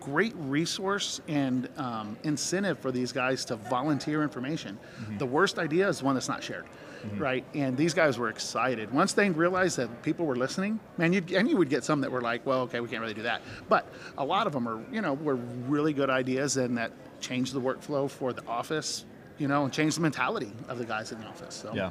great 0.00 0.34
resource 0.36 1.20
and 1.28 1.68
um, 1.78 2.16
incentive 2.24 2.78
for 2.78 2.92
these 2.92 3.10
guys 3.10 3.44
to 3.46 3.56
volunteer 3.56 4.22
information. 4.22 4.78
The 5.18 5.26
worst 5.26 5.58
idea 5.58 5.88
is 5.88 6.02
one 6.02 6.14
that's 6.14 6.28
not 6.28 6.44
shared, 6.44 6.66
Mm-hmm. 7.04 7.22
right? 7.22 7.44
And 7.54 7.76
these 7.76 7.94
guys 7.94 8.18
were 8.18 8.28
excited 8.28 8.92
once 8.92 9.12
they 9.12 9.30
realized 9.30 9.76
that 9.78 10.02
people 10.02 10.26
were 10.26 10.36
listening. 10.36 10.80
Man, 10.96 11.12
you'd, 11.12 11.32
and 11.32 11.48
you 11.48 11.56
would 11.56 11.68
get 11.68 11.84
some 11.84 12.00
that 12.02 12.10
were 12.10 12.20
like, 12.20 12.44
"Well, 12.46 12.62
okay, 12.62 12.80
we 12.80 12.88
can't 12.88 13.00
really 13.00 13.14
do 13.14 13.22
that," 13.22 13.42
but 13.68 13.88
a 14.18 14.24
lot 14.24 14.46
of 14.46 14.52
them 14.52 14.68
are, 14.68 14.80
you 14.92 15.00
know, 15.00 15.14
were 15.14 15.36
really 15.36 15.92
good 15.92 16.10
ideas 16.10 16.56
and 16.56 16.76
that 16.78 16.92
changed 17.20 17.52
the 17.52 17.60
workflow 17.60 18.10
for 18.10 18.32
the 18.32 18.46
office, 18.46 19.04
you 19.38 19.48
know, 19.48 19.64
and 19.64 19.72
changed 19.72 19.96
the 19.96 20.02
mentality 20.02 20.52
of 20.68 20.78
the 20.78 20.84
guys 20.84 21.12
in 21.12 21.20
the 21.20 21.26
office. 21.26 21.54
So. 21.54 21.72
Yeah. 21.74 21.90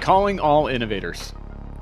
Calling 0.00 0.40
all 0.40 0.66
innovators. 0.66 1.32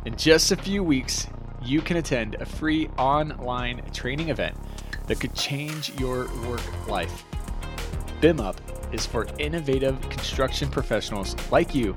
In 0.04 0.16
just 0.16 0.52
a 0.52 0.56
few 0.56 0.82
weeks, 0.82 1.26
you 1.62 1.80
can 1.80 1.96
attend 1.96 2.36
a 2.36 2.46
free 2.46 2.88
online 2.98 3.82
training 3.92 4.30
event 4.30 4.56
that 5.06 5.20
could 5.20 5.34
change 5.34 5.92
your 6.00 6.26
work 6.48 6.88
life. 6.88 7.24
BIM 8.20 8.40
Up 8.40 8.60
is 8.92 9.06
for 9.06 9.26
innovative 9.38 10.00
construction 10.08 10.68
professionals 10.68 11.36
like 11.50 11.74
you, 11.74 11.94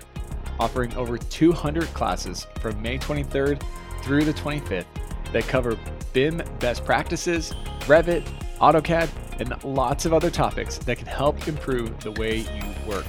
offering 0.59 0.93
over 0.95 1.17
200 1.17 1.85
classes 1.93 2.47
from 2.59 2.81
May 2.81 2.97
23rd 2.97 3.61
through 4.03 4.25
the 4.25 4.33
25th 4.33 4.85
that 5.31 5.47
cover 5.47 5.77
BIM 6.13 6.41
best 6.59 6.83
practices, 6.85 7.53
Revit, 7.81 8.27
AutoCAD, 8.57 9.09
and 9.39 9.63
lots 9.63 10.05
of 10.05 10.13
other 10.13 10.29
topics 10.29 10.77
that 10.79 10.97
can 10.97 11.07
help 11.07 11.47
improve 11.47 11.99
the 12.01 12.11
way 12.11 12.37
you 12.37 12.63
work. 12.87 13.05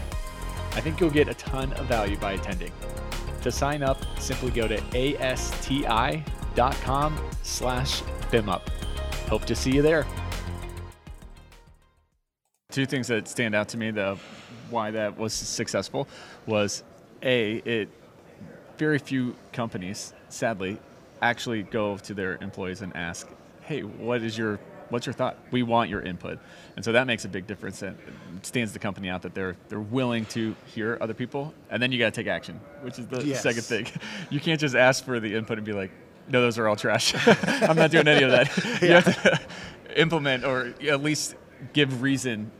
I 0.74 0.80
think 0.80 1.00
you'll 1.00 1.10
get 1.10 1.28
a 1.28 1.34
ton 1.34 1.72
of 1.74 1.86
value 1.86 2.16
by 2.16 2.32
attending. 2.32 2.72
To 3.42 3.52
sign 3.52 3.82
up, 3.82 3.98
simply 4.18 4.50
go 4.50 4.66
to 4.68 4.80
asti.com 5.20 6.24
slash 7.42 8.02
bimup. 8.30 8.68
Hope 9.28 9.44
to 9.46 9.54
see 9.54 9.72
you 9.72 9.82
there. 9.82 10.06
Two 12.72 12.86
things 12.86 13.06
that 13.08 13.28
stand 13.28 13.54
out 13.54 13.68
to 13.68 13.76
me, 13.76 13.90
the 13.90 14.16
why 14.70 14.90
that 14.92 15.18
was 15.18 15.32
successful, 15.34 16.08
was 16.46 16.82
a 17.22 17.56
it 17.66 17.88
very 18.78 18.98
few 18.98 19.36
companies, 19.52 20.14
sadly, 20.30 20.78
actually 21.20 21.62
go 21.64 21.98
to 21.98 22.14
their 22.14 22.36
employees 22.40 22.80
and 22.80 22.96
ask, 22.96 23.28
"Hey, 23.60 23.82
what 23.82 24.22
is 24.22 24.36
your 24.38 24.58
what's 24.88 25.04
your 25.06 25.12
thought? 25.12 25.36
We 25.50 25.62
want 25.62 25.90
your 25.90 26.00
input." 26.00 26.38
And 26.76 26.82
so 26.84 26.92
that 26.92 27.06
makes 27.06 27.26
a 27.26 27.28
big 27.28 27.46
difference 27.46 27.82
and 27.82 27.96
stands 28.42 28.72
the 28.72 28.78
company 28.78 29.10
out 29.10 29.20
that 29.22 29.34
they're 29.34 29.54
they're 29.68 29.78
willing 29.78 30.24
to 30.26 30.56
hear 30.74 30.96
other 31.00 31.12
people, 31.14 31.52
and 31.70 31.82
then 31.82 31.92
you 31.92 31.98
got 31.98 32.14
to 32.14 32.20
take 32.22 32.26
action, 32.26 32.58
which 32.80 32.98
is 32.98 33.06
the 33.06 33.22
Yes. 33.22 33.42
second 33.42 33.62
thing. 33.64 33.86
You 34.30 34.40
can't 34.40 34.58
just 34.58 34.74
ask 34.74 35.04
for 35.04 35.20
the 35.20 35.34
input 35.34 35.58
and 35.58 35.66
be 35.66 35.74
like, 35.74 35.90
"No, 36.30 36.40
those 36.40 36.58
are 36.58 36.66
all 36.66 36.76
trash. 36.76 37.14
I'm 37.46 37.76
not 37.76 37.90
doing 37.90 38.08
any 38.08 38.24
of 38.24 38.30
that." 38.30 38.48
You 38.82 38.92
have 38.92 39.22
to 39.24 39.40
implement 40.00 40.44
or 40.44 40.72
at 40.88 41.02
least 41.02 41.34
give 41.74 42.00
reason 42.00 42.50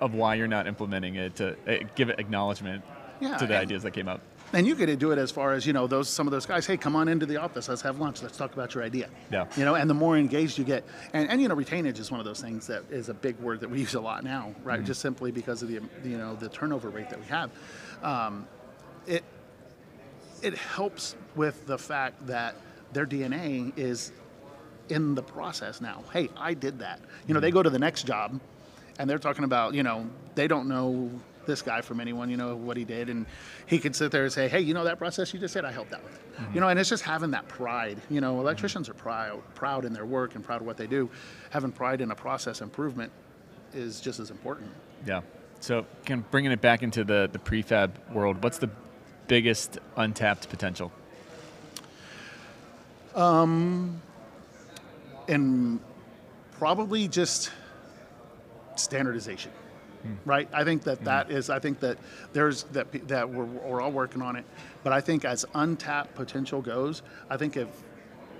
of 0.00 0.14
why 0.14 0.34
you're 0.34 0.48
not 0.48 0.66
implementing 0.66 1.16
it 1.16 1.36
to 1.36 1.56
uh, 1.66 1.84
give 1.94 2.08
it 2.08 2.18
acknowledgement 2.18 2.84
Yeah, 3.20 3.36
to 3.36 3.46
the 3.46 3.54
and- 3.54 3.62
ideas 3.62 3.82
that 3.82 3.92
came 3.92 4.08
up. 4.08 4.20
And 4.54 4.66
you 4.66 4.74
could 4.74 4.98
do 4.98 5.10
it 5.10 5.18
as 5.18 5.30
far 5.30 5.52
as 5.52 5.66
you 5.66 5.74
know 5.74 5.86
those 5.86 6.08
some 6.08 6.26
of 6.26 6.30
those 6.30 6.46
guys. 6.46 6.66
Hey, 6.66 6.78
come 6.78 6.96
on 6.96 7.06
into 7.06 7.26
the 7.26 7.36
office. 7.36 7.68
Let's 7.68 7.82
have 7.82 8.00
lunch. 8.00 8.22
Let's 8.22 8.38
talk 8.38 8.54
about 8.54 8.74
your 8.74 8.82
idea. 8.82 9.10
Yeah. 9.30 9.44
You 9.58 9.66
know, 9.66 9.74
and 9.74 9.90
the 9.90 9.94
more 9.94 10.16
engaged 10.16 10.56
you 10.56 10.64
get, 10.64 10.84
and, 11.12 11.28
and 11.28 11.42
you 11.42 11.48
know, 11.48 11.54
retainage 11.54 11.98
is 11.98 12.10
one 12.10 12.18
of 12.18 12.24
those 12.24 12.40
things 12.40 12.66
that 12.68 12.82
is 12.90 13.10
a 13.10 13.14
big 13.14 13.38
word 13.40 13.60
that 13.60 13.68
we 13.68 13.80
use 13.80 13.92
a 13.94 14.00
lot 14.00 14.24
now, 14.24 14.54
right? 14.64 14.82
Just 14.82 15.02
simply 15.02 15.30
because 15.30 15.60
of 15.62 15.68
the 15.68 15.82
you 16.02 16.16
know 16.16 16.34
the 16.34 16.48
turnover 16.48 16.88
rate 16.88 17.10
that 17.10 17.20
we 17.20 17.26
have. 17.26 17.50
Um, 18.02 18.46
it 19.06 19.22
it 20.40 20.54
helps 20.56 21.14
with 21.36 21.66
the 21.66 21.76
fact 21.76 22.26
that 22.26 22.56
their 22.94 23.04
DNA 23.06 23.76
is 23.76 24.12
in 24.88 25.14
the 25.14 25.22
process 25.22 25.82
now. 25.82 26.04
Hey, 26.10 26.30
I 26.38 26.54
did 26.54 26.78
that. 26.78 27.00
You 27.26 27.34
know, 27.34 27.40
they 27.40 27.50
go 27.50 27.62
to 27.62 27.68
the 27.68 27.78
next 27.78 28.06
job 28.06 28.40
and 28.98 29.08
they're 29.08 29.18
talking 29.18 29.44
about, 29.44 29.74
you 29.74 29.82
know, 29.82 30.06
they 30.34 30.48
don't 30.48 30.68
know 30.68 31.10
this 31.46 31.62
guy 31.62 31.80
from 31.80 31.98
anyone, 31.98 32.28
you 32.30 32.36
know, 32.36 32.54
what 32.54 32.76
he 32.76 32.84
did. 32.84 33.08
And 33.08 33.26
he 33.66 33.78
could 33.78 33.96
sit 33.96 34.12
there 34.12 34.24
and 34.24 34.32
say, 34.32 34.48
hey, 34.48 34.60
you 34.60 34.74
know, 34.74 34.84
that 34.84 34.98
process 34.98 35.32
you 35.32 35.40
just 35.40 35.54
did, 35.54 35.64
I 35.64 35.72
helped 35.72 35.92
out 35.92 36.04
with 36.04 36.14
it. 36.14 36.20
You 36.54 36.60
know, 36.60 36.68
and 36.68 36.78
it's 36.78 36.88
just 36.88 37.02
having 37.02 37.32
that 37.32 37.48
pride. 37.48 38.00
You 38.10 38.20
know, 38.20 38.38
electricians 38.38 38.88
are 38.88 38.94
proud, 38.94 39.42
proud 39.54 39.84
in 39.84 39.92
their 39.92 40.06
work 40.06 40.36
and 40.36 40.44
proud 40.44 40.60
of 40.60 40.66
what 40.66 40.76
they 40.76 40.86
do. 40.86 41.10
Having 41.50 41.72
pride 41.72 42.00
in 42.00 42.10
a 42.12 42.14
process 42.14 42.60
improvement 42.60 43.10
is 43.74 44.00
just 44.00 44.20
as 44.20 44.30
important. 44.30 44.70
Yeah. 45.06 45.22
So, 45.60 45.84
kind 46.06 46.20
of 46.20 46.30
bringing 46.30 46.52
it 46.52 46.60
back 46.60 46.84
into 46.84 47.02
the, 47.02 47.28
the 47.32 47.38
prefab 47.40 47.90
world, 48.12 48.42
what's 48.44 48.58
the 48.58 48.70
biggest 49.26 49.78
untapped 49.96 50.48
potential? 50.48 50.92
Um, 53.16 54.00
and 55.26 55.80
probably 56.52 57.08
just 57.08 57.50
standardization 58.78 59.50
right? 60.24 60.48
I 60.52 60.64
think 60.64 60.84
that 60.84 61.04
that 61.04 61.30
is 61.30 61.50
i 61.50 61.58
think 61.58 61.80
that 61.80 61.98
there's 62.32 62.64
that 62.64 63.08
that 63.08 63.28
we're, 63.28 63.44
we're 63.44 63.80
all 63.80 63.92
working 63.92 64.22
on 64.22 64.36
it. 64.36 64.44
But 64.82 64.92
i 64.92 65.00
think 65.00 65.24
as 65.24 65.44
untapped 65.54 66.14
potential 66.14 66.60
goes 66.60 67.02
i 67.30 67.36
think 67.36 67.56
if 67.56 67.68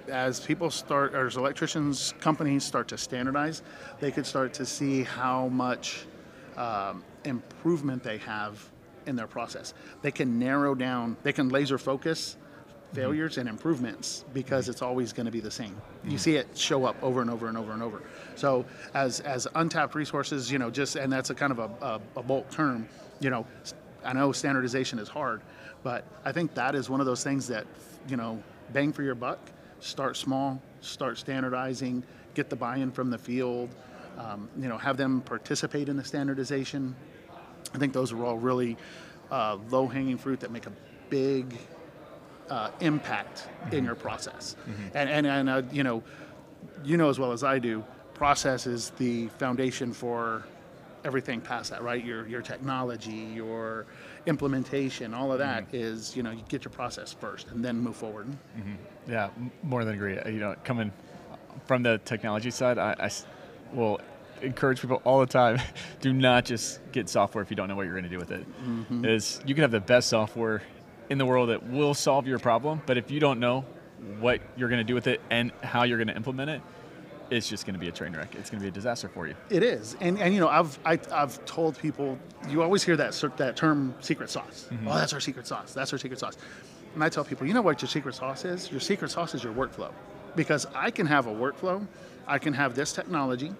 as 0.08 0.40
people 0.40 0.70
start 0.70 1.14
or 1.14 1.26
as 1.26 1.36
electricians 1.36 2.14
companies 2.20 2.64
start 2.64 2.88
to 2.88 2.96
standardize 2.96 3.62
they 4.00 4.10
could 4.10 4.24
start 4.24 4.54
to 4.54 4.64
see 4.64 5.02
how 5.02 5.48
much 5.48 6.06
um, 6.56 7.04
improvement 7.24 8.02
they 8.02 8.18
have 8.18 8.70
in 9.06 9.16
their 9.16 9.26
process. 9.26 9.74
They 10.02 10.10
can 10.10 10.38
narrow 10.38 10.74
down 10.74 11.16
they 11.22 11.32
can 11.32 11.48
laser 11.48 11.78
focus 11.78 12.36
failures 12.92 13.38
and 13.38 13.48
improvements 13.48 14.24
because 14.32 14.68
it's 14.68 14.82
always 14.82 15.12
going 15.12 15.26
to 15.26 15.32
be 15.32 15.40
the 15.40 15.50
same. 15.50 15.76
You 16.04 16.18
see 16.18 16.36
it 16.36 16.56
show 16.56 16.84
up 16.86 16.96
over 17.02 17.20
and 17.20 17.30
over 17.30 17.48
and 17.48 17.58
over 17.58 17.72
and 17.72 17.82
over. 17.82 18.02
So 18.34 18.64
as 18.94 19.20
as 19.20 19.46
untapped 19.54 19.94
resources, 19.94 20.50
you 20.50 20.58
know, 20.58 20.70
just 20.70 20.96
and 20.96 21.12
that's 21.12 21.30
a 21.30 21.34
kind 21.34 21.52
of 21.52 21.58
a, 21.58 21.70
a, 21.84 22.00
a 22.16 22.22
bulk 22.22 22.50
term. 22.50 22.88
You 23.20 23.30
know, 23.30 23.46
I 24.04 24.12
know 24.12 24.32
standardization 24.32 24.98
is 24.98 25.08
hard, 25.08 25.42
but 25.82 26.04
I 26.24 26.32
think 26.32 26.54
that 26.54 26.74
is 26.74 26.88
one 26.88 27.00
of 27.00 27.06
those 27.06 27.22
things 27.22 27.46
that 27.48 27.66
you 28.08 28.16
know, 28.16 28.42
bang 28.72 28.92
for 28.92 29.02
your 29.02 29.14
buck. 29.14 29.38
Start 29.80 30.16
small, 30.16 30.60
start 30.80 31.18
standardizing, 31.18 32.02
get 32.34 32.50
the 32.50 32.56
buy-in 32.56 32.90
from 32.90 33.10
the 33.10 33.18
field. 33.18 33.74
Um, 34.16 34.48
you 34.58 34.68
know, 34.68 34.76
have 34.78 34.96
them 34.96 35.20
participate 35.20 35.88
in 35.88 35.96
the 35.96 36.02
standardization. 36.02 36.96
I 37.72 37.78
think 37.78 37.92
those 37.92 38.12
are 38.12 38.24
all 38.24 38.36
really 38.36 38.76
uh, 39.30 39.58
low-hanging 39.70 40.18
fruit 40.18 40.40
that 40.40 40.50
make 40.50 40.66
a 40.66 40.72
big 41.08 41.56
uh, 42.50 42.70
impact 42.80 43.48
in 43.72 43.84
your 43.84 43.94
process. 43.94 44.56
And 44.94 45.08
and, 45.10 45.26
and 45.26 45.48
uh, 45.48 45.62
you 45.72 45.82
know, 45.82 46.02
you 46.84 46.96
know 46.96 47.08
as 47.08 47.18
well 47.18 47.32
as 47.32 47.44
I 47.44 47.58
do, 47.58 47.84
process 48.14 48.66
is 48.66 48.90
the 48.98 49.28
foundation 49.38 49.92
for 49.92 50.44
everything 51.04 51.40
past 51.40 51.70
that, 51.70 51.82
right? 51.82 52.04
Your 52.04 52.26
your 52.28 52.42
technology, 52.42 53.30
your 53.34 53.86
implementation, 54.26 55.14
all 55.14 55.32
of 55.32 55.38
that 55.38 55.64
is 55.72 56.16
you 56.16 56.22
know 56.22 56.30
you 56.30 56.42
get 56.48 56.64
your 56.64 56.72
process 56.72 57.12
first 57.12 57.48
and 57.48 57.64
then 57.64 57.78
move 57.78 57.96
forward. 57.96 58.26
Yeah, 59.08 59.30
more 59.62 59.84
than 59.84 59.94
agree. 59.94 60.18
Uh, 60.18 60.28
You 60.28 60.40
know, 60.40 60.54
coming 60.64 60.92
from 61.66 61.82
the 61.82 61.98
technology 62.04 62.50
side, 62.50 62.78
I 62.78 63.10
will 63.72 64.00
encourage 64.42 64.80
people 64.80 65.00
all 65.04 65.20
the 65.20 65.26
time: 65.26 65.58
do 66.00 66.12
not 66.12 66.44
just 66.44 66.80
get 66.92 67.08
software 67.08 67.42
if 67.42 67.50
you 67.50 67.56
don't 67.56 67.68
know 67.68 67.76
what 67.76 67.84
you're 67.86 67.94
going 67.94 68.04
to 68.04 68.10
do 68.10 68.18
with 68.18 68.30
it. 68.30 68.44
Is 69.04 69.40
you 69.46 69.54
can 69.54 69.62
have 69.62 69.70
the 69.70 69.80
best 69.80 70.08
software 70.08 70.62
in 71.10 71.18
the 71.18 71.26
world 71.26 71.48
that 71.48 71.62
will 71.68 71.94
solve 71.94 72.26
your 72.26 72.38
problem, 72.38 72.82
but 72.86 72.96
if 72.96 73.10
you 73.10 73.20
don't 73.20 73.40
know 73.40 73.64
what 74.20 74.40
you're 74.56 74.68
going 74.68 74.80
to 74.80 74.84
do 74.84 74.94
with 74.94 75.06
it 75.06 75.20
and 75.30 75.52
how 75.62 75.82
you're 75.84 75.98
going 75.98 76.08
to 76.08 76.16
implement 76.16 76.50
it, 76.50 76.62
it's 77.30 77.48
just 77.48 77.66
going 77.66 77.74
to 77.74 77.80
be 77.80 77.88
a 77.88 77.92
train 77.92 78.14
wreck. 78.14 78.34
It's 78.36 78.48
going 78.48 78.60
to 78.60 78.64
be 78.64 78.68
a 78.68 78.72
disaster 78.72 79.08
for 79.08 79.26
you. 79.26 79.34
It 79.50 79.62
is, 79.62 79.96
and 80.00 80.18
and 80.18 80.32
you 80.32 80.40
know, 80.40 80.48
I've 80.48 80.78
I, 80.84 80.98
I've 81.12 81.44
told 81.44 81.78
people 81.78 82.18
you 82.48 82.62
always 82.62 82.82
hear 82.82 82.96
that 82.96 83.12
that 83.36 83.56
term 83.56 83.94
secret 84.00 84.30
sauce. 84.30 84.68
Mm-hmm. 84.70 84.88
Oh, 84.88 84.94
that's 84.94 85.12
our 85.12 85.20
secret 85.20 85.46
sauce. 85.46 85.74
That's 85.74 85.92
our 85.92 85.98
secret 85.98 86.18
sauce. 86.18 86.38
And 86.94 87.04
I 87.04 87.10
tell 87.10 87.24
people, 87.24 87.46
you 87.46 87.52
know 87.52 87.60
what 87.60 87.82
your 87.82 87.88
secret 87.88 88.14
sauce 88.14 88.46
is? 88.46 88.70
Your 88.70 88.80
secret 88.80 89.10
sauce 89.10 89.34
is 89.34 89.44
your 89.44 89.52
workflow, 89.52 89.92
because 90.36 90.66
I 90.74 90.90
can 90.90 91.06
have 91.06 91.26
a 91.26 91.34
workflow, 91.34 91.86
I 92.26 92.38
can 92.38 92.54
have 92.54 92.74
this 92.74 92.92
technology, 92.94 93.52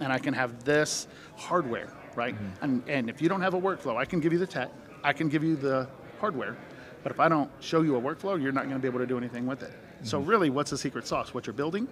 and 0.00 0.12
I 0.12 0.18
can 0.18 0.34
have 0.34 0.64
this 0.64 1.06
hardware, 1.36 1.92
right? 2.16 2.34
Mm-hmm. 2.34 2.64
And 2.64 2.82
and 2.88 3.10
if 3.10 3.22
you 3.22 3.28
don't 3.28 3.42
have 3.42 3.54
a 3.54 3.60
workflow, 3.60 3.96
I 3.96 4.04
can 4.04 4.18
give 4.18 4.32
you 4.32 4.40
the 4.40 4.48
tech, 4.48 4.70
I 5.04 5.12
can 5.12 5.28
give 5.28 5.44
you 5.44 5.54
the 5.54 5.86
hardware, 6.18 6.56
but 7.02 7.12
if 7.12 7.20
I 7.20 7.28
don't 7.28 7.50
show 7.60 7.82
you 7.82 7.96
a 7.96 8.00
workflow, 8.00 8.40
you're 8.40 8.52
not 8.52 8.64
going 8.64 8.76
to 8.76 8.80
be 8.80 8.88
able 8.88 9.00
to 9.00 9.06
do 9.06 9.18
anything 9.18 9.46
with 9.46 9.62
it. 9.62 9.72
So 10.02 10.20
mm-hmm. 10.20 10.30
really, 10.30 10.50
what's 10.50 10.70
the 10.70 10.78
secret 10.78 11.06
sauce? 11.06 11.34
What 11.34 11.46
you're 11.46 11.54
building, 11.54 11.88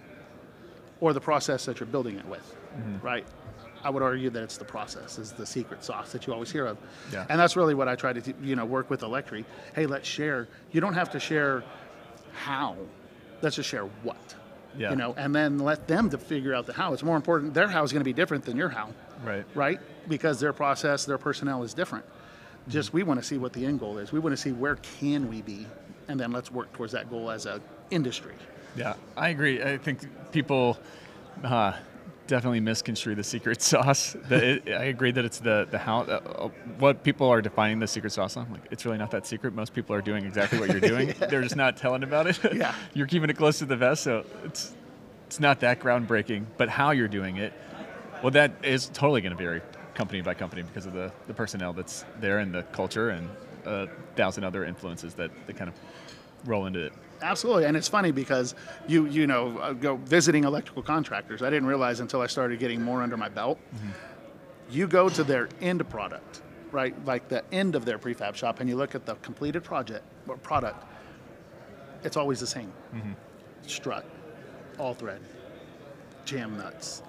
or 1.01 1.13
the 1.13 1.21
process 1.21 1.65
that 1.67 1.81
you're 1.81 1.87
building 1.87 2.17
it 2.17 2.27
with, 2.27 2.55
mm-hmm. 2.77 3.05
right? 3.05 3.27
I 3.83 3.91
would 3.91 4.03
argue 4.03 4.29
that 4.31 4.43
it's 4.43 4.59
the 4.59 4.65
process 4.65 5.19
is 5.19 5.33
the 5.33 5.47
secret 5.47 5.83
sauce 5.83 6.13
that 6.13 6.27
you 6.27 6.33
always 6.33 6.51
hear 6.51 6.67
of, 6.67 6.77
Yeah. 7.13 7.25
and 7.29 7.41
that's 7.41 7.57
really 7.57 7.75
what 7.75 7.89
I 7.89 7.97
try 7.97 8.13
to 8.13 8.35
you 8.43 8.57
know 8.57 8.65
work 8.65 8.91
with 8.91 9.01
Electri. 9.01 9.45
Hey, 9.75 9.87
let's 9.87 10.07
share. 10.07 10.49
You 10.73 10.81
don't 10.81 10.95
have 10.95 11.11
to 11.11 11.21
share 11.21 11.65
how. 12.33 12.77
Let's 13.43 13.57
just 13.57 13.69
share 13.69 13.85
what. 14.03 14.35
Yeah. 14.77 14.91
You 14.91 14.97
know, 14.97 15.15
and 15.17 15.35
then 15.35 15.59
let 15.59 15.89
them 15.89 16.11
to 16.11 16.19
figure 16.19 16.55
out 16.55 16.67
the 16.67 16.73
how. 16.73 16.93
It's 16.93 17.03
more 17.03 17.17
important. 17.17 17.55
Their 17.55 17.69
how 17.69 17.83
is 17.83 17.93
going 17.93 18.01
to 18.01 18.05
be 18.05 18.13
different 18.13 18.45
than 18.45 18.57
your 18.57 18.69
how, 18.69 18.91
Right. 19.25 19.45
right? 19.55 19.81
Because 20.09 20.39
their 20.39 20.53
process, 20.53 21.05
their 21.05 21.19
personnel 21.19 21.65
is 21.65 21.75
different. 21.75 22.05
Just 22.71 22.93
we 22.93 23.03
want 23.03 23.21
to 23.21 23.27
see 23.27 23.37
what 23.37 23.53
the 23.53 23.67
end 23.67 23.81
goal 23.81 23.99
is. 23.99 24.13
We 24.13 24.21
want 24.21 24.33
to 24.33 24.41
see 24.41 24.53
where 24.53 24.77
can 24.77 25.29
we 25.29 25.43
be, 25.43 25.67
and 26.09 26.19
then 26.19 26.33
let's 26.33 26.51
work 26.51 26.73
towards 26.73 26.93
that 26.93 27.11
goal 27.11 27.31
as 27.31 27.47
a 27.47 27.61
industry. 27.91 28.35
Yeah, 28.77 28.95
I 29.17 29.29
agree. 29.31 29.63
I 29.63 29.77
think 29.77 30.07
people 30.31 30.79
uh, 31.43 31.73
definitely 32.29 32.61
misconstrue 32.61 33.17
the 33.17 33.25
secret 33.25 33.61
sauce. 33.71 34.15
The, 34.29 34.51
it, 34.51 34.69
I 34.69 34.85
agree 34.85 35.11
that 35.11 35.25
it's 35.25 35.39
the 35.41 35.67
the 35.71 35.79
how 35.79 36.03
uh, 36.03 36.49
what 36.79 37.03
people 37.03 37.29
are 37.29 37.43
defining 37.43 37.81
the 37.81 37.89
secret 37.89 38.11
sauce 38.13 38.37
on. 38.37 38.51
Like 38.53 38.63
it's 38.71 38.85
really 38.87 38.99
not 38.99 39.11
that 39.11 39.27
secret. 39.27 39.53
Most 39.53 39.75
people 39.75 39.95
are 39.97 40.03
doing 40.03 40.25
exactly 40.25 40.61
what 40.61 40.71
you're 40.71 40.81
doing. 40.95 41.13
They're 41.29 41.43
just 41.43 41.57
not 41.57 41.77
telling 41.77 42.05
about 42.05 42.27
it. 42.29 42.39
Yeah. 42.55 42.75
you're 42.95 43.07
keeping 43.07 43.31
it 43.31 43.37
close 43.37 43.59
to 43.59 43.65
the 43.65 43.77
vest, 43.77 44.05
so 44.05 44.25
it's 44.45 44.75
it's 45.27 45.41
not 45.41 45.61
that 45.61 45.81
groundbreaking. 45.81 46.45
But 46.57 46.69
how 46.69 46.93
you're 46.93 47.09
doing 47.09 47.37
it, 47.37 47.53
well, 48.23 48.31
that 48.33 48.53
is 48.63 48.89
totally 48.89 49.21
going 49.21 49.37
to 49.37 49.39
vary 49.43 49.61
company 50.01 50.23
by 50.23 50.33
company 50.33 50.63
because 50.63 50.87
of 50.87 50.95
the 50.95 51.13
the 51.27 51.35
personnel 51.35 51.75
that's 51.75 52.07
there 52.21 52.39
and 52.39 52.55
the 52.55 52.63
culture 52.81 53.11
and 53.11 53.29
a 53.67 53.87
thousand 54.17 54.45
other 54.45 54.65
influences 54.65 55.13
that 55.13 55.31
that 55.47 55.57
kind 55.59 55.69
of 55.69 55.75
roll 56.47 56.65
into 56.65 56.83
it. 56.87 56.95
Absolutely, 57.21 57.67
and 57.67 57.77
it's 57.77 57.91
funny 57.97 58.11
because 58.11 58.55
you 58.89 59.05
you 59.19 59.27
know 59.27 59.59
uh, 59.59 59.75
go 59.75 59.97
visiting 59.97 60.45
electrical 60.45 60.83
contractors. 60.83 61.43
I 61.43 61.51
didn't 61.51 61.69
realize 61.69 62.01
until 62.01 62.23
I 62.23 62.29
started 62.29 62.59
getting 62.59 62.81
more 62.81 63.03
under 63.03 63.19
my 63.19 63.29
belt. 63.29 63.59
Mm-hmm. 63.59 63.91
You 64.71 64.87
go 64.87 65.11
to 65.11 65.23
their 65.23 65.51
end 65.61 65.87
product, 65.91 66.41
right? 66.73 66.95
Like 67.05 67.29
the 67.29 67.43
end 67.53 67.75
of 67.75 67.85
their 67.85 67.99
prefab 67.99 68.35
shop, 68.35 68.61
and 68.61 68.71
you 68.71 68.77
look 68.77 68.95
at 68.95 69.05
the 69.05 69.17
completed 69.17 69.63
project 69.63 70.05
or 70.27 70.39
product. 70.39 70.83
It's 72.05 72.17
always 72.17 72.41
the 72.41 72.47
same: 72.47 72.73
mm-hmm. 72.95 73.13
strut, 73.67 74.07
all 74.79 74.95
thread, 74.95 75.21
jam 76.25 76.57
nuts. 76.57 77.03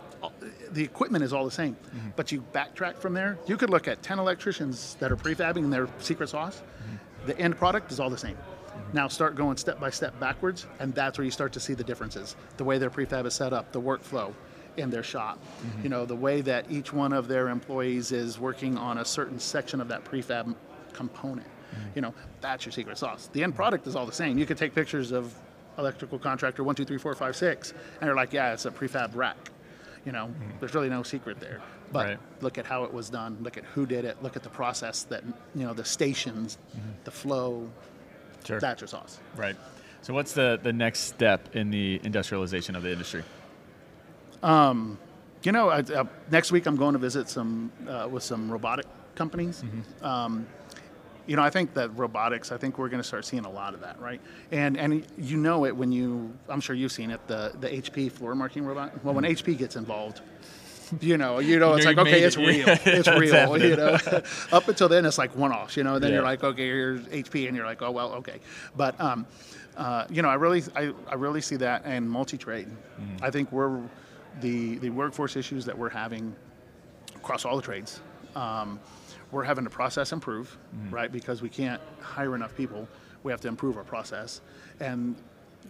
The 0.71 0.83
equipment 0.83 1.23
is 1.23 1.33
all 1.33 1.45
the 1.45 1.51
same, 1.51 1.75
mm-hmm. 1.75 2.09
but 2.15 2.31
you 2.31 2.43
backtrack 2.53 2.97
from 2.97 3.13
there. 3.13 3.37
You 3.47 3.57
could 3.57 3.69
look 3.69 3.87
at 3.87 4.01
ten 4.01 4.19
electricians 4.19 4.95
that 4.99 5.11
are 5.11 5.17
prefabbing 5.17 5.69
their 5.69 5.87
secret 5.99 6.29
sauce. 6.29 6.57
Mm-hmm. 6.57 7.27
The 7.27 7.39
end 7.39 7.57
product 7.57 7.91
is 7.91 7.99
all 7.99 8.09
the 8.09 8.17
same. 8.17 8.35
Mm-hmm. 8.35 8.97
Now 8.97 9.07
start 9.07 9.35
going 9.35 9.57
step 9.57 9.79
by 9.79 9.89
step 9.89 10.19
backwards, 10.19 10.67
and 10.79 10.93
that's 10.93 11.17
where 11.17 11.25
you 11.25 11.31
start 11.31 11.53
to 11.53 11.59
see 11.59 11.73
the 11.73 11.83
differences. 11.83 12.35
The 12.57 12.63
way 12.63 12.77
their 12.77 12.89
prefab 12.89 13.25
is 13.25 13.33
set 13.33 13.53
up, 13.53 13.71
the 13.71 13.81
workflow 13.81 14.33
in 14.77 14.89
their 14.89 15.03
shop, 15.03 15.37
you 15.83 15.89
know, 15.89 16.05
the 16.05 16.15
way 16.15 16.39
that 16.39 16.71
each 16.71 16.93
one 16.93 17.11
of 17.11 17.27
their 17.27 17.49
employees 17.49 18.13
is 18.13 18.39
working 18.39 18.77
on 18.77 18.99
a 18.99 19.05
certain 19.05 19.37
section 19.37 19.81
of 19.81 19.89
that 19.89 20.05
prefab 20.05 20.55
component. 20.93 21.47
You 21.93 22.01
know, 22.01 22.13
that's 22.39 22.65
your 22.65 22.71
secret 22.71 22.97
sauce. 22.97 23.29
The 23.33 23.43
end 23.43 23.53
product 23.53 23.85
is 23.85 23.97
all 23.97 24.05
the 24.05 24.13
same. 24.13 24.37
You 24.37 24.45
could 24.45 24.57
take 24.57 24.73
pictures 24.73 25.11
of 25.11 25.35
electrical 25.77 26.19
contractor 26.19 26.63
one, 26.63 26.75
two, 26.75 26.85
three, 26.85 26.97
four, 26.97 27.13
five, 27.15 27.35
six, 27.35 27.73
and 27.99 28.07
you're 28.07 28.15
like, 28.15 28.31
yeah, 28.31 28.53
it's 28.53 28.65
a 28.65 28.71
prefab 28.71 29.13
rack. 29.13 29.37
You 30.05 30.11
know, 30.11 30.33
there's 30.59 30.73
really 30.73 30.89
no 30.89 31.03
secret 31.03 31.39
there. 31.39 31.61
But 31.91 32.05
Right. 32.07 32.19
look 32.41 32.57
at 32.57 32.65
how 32.65 32.85
it 32.85 32.93
was 32.93 33.09
done. 33.09 33.37
Look 33.41 33.57
at 33.57 33.65
who 33.65 33.85
did 33.85 34.05
it. 34.05 34.21
Look 34.23 34.35
at 34.35 34.43
the 34.43 34.49
process 34.49 35.03
that 35.03 35.23
you 35.55 35.65
know, 35.65 35.73
the 35.73 35.85
stations, 35.85 36.57
the 37.03 37.11
flow. 37.11 37.69
Sure. 38.45 38.59
That's 38.59 38.81
your 38.81 38.87
sauce. 38.87 39.19
Right. 39.35 39.55
So 40.01 40.13
what's 40.13 40.33
the, 40.33 40.59
the 40.63 40.73
next 40.73 41.01
step 41.01 41.55
in 41.55 41.69
the 41.69 41.99
industrialization 42.03 42.75
of 42.75 42.81
the 42.81 42.91
industry? 42.91 43.23
You 45.43 45.51
know, 45.51 45.69
I, 45.69 45.79
uh, 45.79 46.03
next 46.29 46.51
week 46.51 46.67
I'm 46.67 46.75
going 46.75 46.93
to 46.93 46.99
visit 46.99 47.27
some 47.27 47.71
uh, 47.87 48.07
with 48.09 48.21
some 48.23 48.51
robotic 48.51 48.85
companies. 49.15 49.63
Um, 50.01 50.45
you 51.31 51.37
know, 51.37 51.43
I 51.43 51.49
think 51.49 51.75
that 51.75 51.97
robotics. 51.97 52.51
I 52.51 52.57
think 52.57 52.77
we're 52.77 52.89
going 52.89 53.01
to 53.01 53.07
start 53.07 53.23
seeing 53.23 53.45
a 53.45 53.49
lot 53.49 53.73
of 53.73 53.79
that, 53.79 53.97
right? 54.01 54.19
And 54.51 54.77
and 54.77 55.07
you 55.17 55.37
know 55.37 55.65
it 55.65 55.73
when 55.73 55.89
you. 55.89 56.33
I'm 56.49 56.59
sure 56.59 56.75
you've 56.75 56.91
seen 56.91 57.09
it. 57.09 57.25
The 57.27 57.53
the 57.57 57.69
HP 57.69 58.11
floor 58.11 58.35
marking 58.35 58.65
robot. 58.65 59.01
Well, 59.01 59.13
when 59.13 59.23
HP 59.23 59.57
gets 59.57 59.77
involved. 59.77 60.19
You 60.99 61.17
know, 61.17 61.39
you 61.39 61.57
know, 61.57 61.75
it's 61.75 61.85
like 61.85 61.97
okay, 61.97 62.21
it's 62.21 62.35
it. 62.35 62.45
real, 62.45 62.65
it's 62.67 63.07
real. 63.07 63.33
happening. 63.33 63.69
You 63.69 63.75
know, 63.77 63.97
up 64.51 64.67
until 64.67 64.89
then 64.89 65.05
it's 65.05 65.17
like 65.17 65.33
one 65.37 65.53
offs. 65.53 65.77
You 65.77 65.85
know, 65.85 65.95
and 65.95 66.03
then 66.03 66.11
you're 66.11 66.21
like, 66.21 66.43
okay, 66.43 66.65
here's 66.65 66.99
HP, 67.07 67.47
and 67.47 67.55
you're 67.55 67.65
like, 67.65 67.81
oh 67.81 67.91
well, 67.91 68.11
okay. 68.15 68.41
But 68.75 68.99
um, 68.99 69.25
uh, 69.77 70.07
you 70.09 70.21
know, 70.21 70.27
I 70.27 70.33
really, 70.33 70.63
I, 70.75 70.91
I 71.07 71.13
really 71.13 71.39
see 71.39 71.55
that 71.55 71.83
and 71.85 72.11
multi 72.11 72.37
trade. 72.37 72.67
Mm-hmm. 72.67 73.23
I 73.23 73.31
think 73.31 73.53
we're 73.53 73.81
the 74.41 74.79
the 74.79 74.89
workforce 74.89 75.37
issues 75.37 75.63
that 75.63 75.77
we're 75.77 75.87
having 75.87 76.35
across 77.15 77.45
all 77.45 77.55
the 77.55 77.61
trades. 77.61 78.01
Um, 78.35 78.77
we're 79.31 79.43
having 79.43 79.63
to 79.63 79.69
process 79.69 80.11
improve, 80.11 80.57
right? 80.89 81.11
Because 81.11 81.41
we 81.41 81.49
can't 81.49 81.81
hire 82.01 82.35
enough 82.35 82.55
people. 82.55 82.87
We 83.23 83.31
have 83.31 83.41
to 83.41 83.47
improve 83.47 83.77
our 83.77 83.83
process. 83.83 84.41
And 84.79 85.15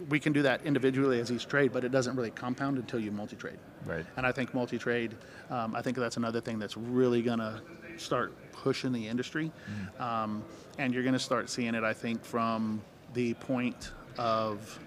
we 0.08 0.18
can 0.18 0.32
do 0.32 0.42
that 0.42 0.64
individually 0.64 1.20
as 1.20 1.30
each 1.30 1.46
trade, 1.46 1.72
but 1.72 1.84
it 1.84 1.92
doesn't 1.92 2.16
really 2.16 2.30
compound 2.30 2.78
until 2.78 2.98
you 2.98 3.10
multi 3.10 3.36
trade. 3.36 3.58
Right. 3.84 4.04
And 4.16 4.26
I 4.26 4.32
think 4.32 4.54
multi 4.54 4.78
trade, 4.78 5.14
um, 5.50 5.74
I 5.74 5.82
think 5.82 5.96
that's 5.96 6.16
another 6.16 6.40
thing 6.40 6.58
that's 6.58 6.76
really 6.76 7.22
going 7.22 7.38
to 7.38 7.60
start 7.98 8.32
pushing 8.52 8.92
the 8.92 9.06
industry. 9.06 9.52
Um, 9.98 10.44
and 10.78 10.94
you're 10.94 11.02
going 11.02 11.12
to 11.12 11.18
start 11.18 11.50
seeing 11.50 11.74
it, 11.74 11.84
I 11.84 11.92
think, 11.92 12.24
from 12.24 12.82
the 13.12 13.34
point 13.34 13.92
of 14.18 14.78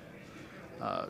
uh, 0.81 1.05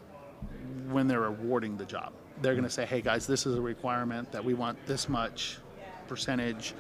when 0.89 1.08
they're 1.08 1.25
awarding 1.25 1.78
the 1.78 1.86
job. 1.86 2.13
They're 2.41 2.54
going 2.54 2.65
to 2.65 2.69
say, 2.69 2.86
hey 2.86 3.01
guys, 3.01 3.25
this 3.25 3.45
is 3.45 3.56
a 3.56 3.62
requirement 3.62 4.32
that 4.34 4.43
we 4.43 4.54
want 4.54 4.78
this 4.86 5.08
much 5.08 5.58
percentage. 6.08 6.73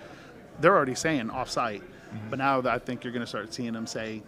They're 0.59 0.75
already 0.75 0.95
saying 0.95 1.29
off-site, 1.29 1.83
but 2.29 2.39
now 2.39 2.61
I 2.65 2.79
think 2.79 3.03
you're 3.03 3.13
going 3.13 3.21
to 3.21 3.27
start 3.27 3.53
seeing 3.53 3.73
them 3.73 3.85
say 3.85 4.23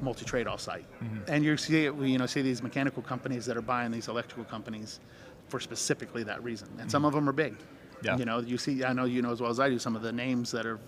multi-trade 0.00 0.46
off-site. 0.46 0.84
Mm-hmm. 1.02 1.18
And 1.28 1.44
you 1.44 1.56
see 1.56 1.86
it, 1.86 1.94
you 1.96 2.18
know, 2.18 2.26
see 2.26 2.42
these 2.42 2.62
mechanical 2.62 3.02
companies 3.02 3.46
that 3.46 3.56
are 3.56 3.62
buying 3.62 3.90
these 3.90 4.08
electrical 4.08 4.44
companies 4.44 5.00
for 5.48 5.60
specifically 5.60 6.22
that 6.24 6.42
reason. 6.42 6.68
And 6.78 6.90
some 6.90 7.00
mm-hmm. 7.00 7.08
of 7.08 7.14
them 7.14 7.28
are 7.28 7.32
big. 7.32 7.56
Yeah. 8.02 8.16
You 8.16 8.24
know, 8.24 8.40
you 8.40 8.58
see, 8.58 8.84
I 8.84 8.92
know 8.92 9.04
you 9.04 9.22
know 9.22 9.30
as 9.30 9.40
well 9.40 9.50
as 9.50 9.60
I 9.60 9.68
do 9.68 9.78
some 9.78 9.94
of 9.94 10.02
the 10.02 10.12
names 10.12 10.50
that 10.52 10.66
are 10.66 10.80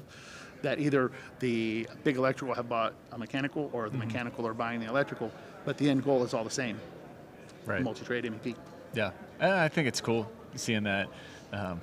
that 0.62 0.78
either 0.80 1.12
the 1.40 1.86
big 2.04 2.16
electrical 2.16 2.54
have 2.54 2.68
bought 2.68 2.94
a 3.12 3.18
mechanical 3.18 3.68
or 3.72 3.84
the 3.84 3.98
mm-hmm. 3.98 4.08
mechanical 4.08 4.46
are 4.46 4.54
buying 4.54 4.80
the 4.80 4.86
electrical, 4.86 5.30
but 5.64 5.76
the 5.76 5.88
end 5.90 6.02
goal 6.02 6.24
is 6.24 6.32
all 6.32 6.42
the 6.42 6.50
same 6.50 6.80
Right. 7.66 7.82
multi-trade 7.82 8.24
MEP. 8.24 8.56
Yeah, 8.92 9.10
and 9.40 9.52
I 9.52 9.68
think 9.68 9.88
it's 9.88 10.00
cool 10.00 10.30
seeing 10.54 10.84
that 10.84 11.08
um, 11.52 11.80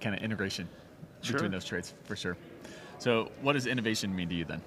kind 0.00 0.16
of 0.16 0.22
integration 0.22 0.68
Sure. 1.22 1.34
between 1.34 1.52
those 1.52 1.64
traits 1.64 1.94
for 2.04 2.16
sure. 2.16 2.36
So, 2.98 3.30
what 3.42 3.54
does 3.54 3.66
innovation 3.66 4.14
mean 4.14 4.28
to 4.28 4.34
you 4.34 4.44
then? 4.44 4.62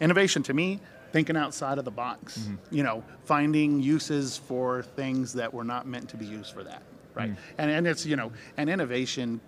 Innovation 0.00 0.42
to 0.44 0.54
me, 0.54 0.80
thinking 1.12 1.36
outside 1.36 1.78
of 1.78 1.84
the 1.84 1.90
box. 1.90 2.38
Mm-hmm. 2.38 2.74
You 2.74 2.82
know, 2.82 3.04
finding 3.24 3.80
uses 3.80 4.36
for 4.36 4.82
things 4.82 5.32
that 5.34 5.52
were 5.52 5.64
not 5.64 5.86
meant 5.86 6.08
to 6.10 6.16
be 6.16 6.26
used 6.26 6.52
for 6.52 6.64
that, 6.64 6.82
right? 7.14 7.30
Mm. 7.30 7.36
And 7.58 7.70
and 7.70 7.86
it's 7.86 8.04
you 8.04 8.16
know, 8.16 8.32
and 8.56 8.68
innovation. 8.68 9.40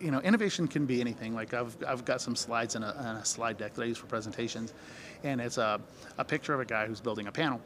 You 0.00 0.10
know, 0.10 0.20
innovation 0.20 0.66
can 0.68 0.86
be 0.86 1.00
anything. 1.00 1.34
Like 1.34 1.54
I've, 1.54 1.76
I've 1.86 2.04
got 2.04 2.20
some 2.20 2.34
slides 2.34 2.74
in 2.74 2.82
a, 2.82 2.90
in 2.90 3.16
a 3.16 3.24
slide 3.24 3.56
deck 3.56 3.74
that 3.74 3.82
I 3.82 3.84
use 3.84 3.98
for 3.98 4.06
presentations, 4.06 4.74
and 5.22 5.40
it's 5.40 5.58
a, 5.58 5.80
a 6.18 6.24
picture 6.24 6.54
of 6.54 6.60
a 6.60 6.64
guy 6.64 6.86
who's 6.86 7.00
building 7.00 7.28
a 7.28 7.32
panel. 7.32 7.60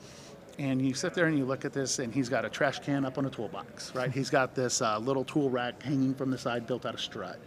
And 0.59 0.81
you 0.81 0.95
sit 0.95 1.13
there 1.13 1.27
and 1.27 1.37
you 1.37 1.45
look 1.45 1.65
at 1.67 1.73
this, 1.75 1.99
and 1.99 2.15
he's 2.15 2.31
got 2.31 2.45
a 2.47 2.49
trash 2.49 2.79
can 2.79 3.05
up 3.05 3.19
on 3.19 3.27
a 3.27 3.31
toolbox, 3.31 3.95
right? 3.95 4.11
he's 4.11 4.31
got 4.31 4.55
this 4.55 4.81
uh, 4.81 4.99
little 4.99 5.25
tool 5.25 5.51
rack 5.51 5.83
hanging 5.83 6.15
from 6.15 6.31
the 6.31 6.39
side, 6.39 6.67
built 6.67 6.87
out 6.87 6.95
of 6.95 7.01
strut. 7.01 7.39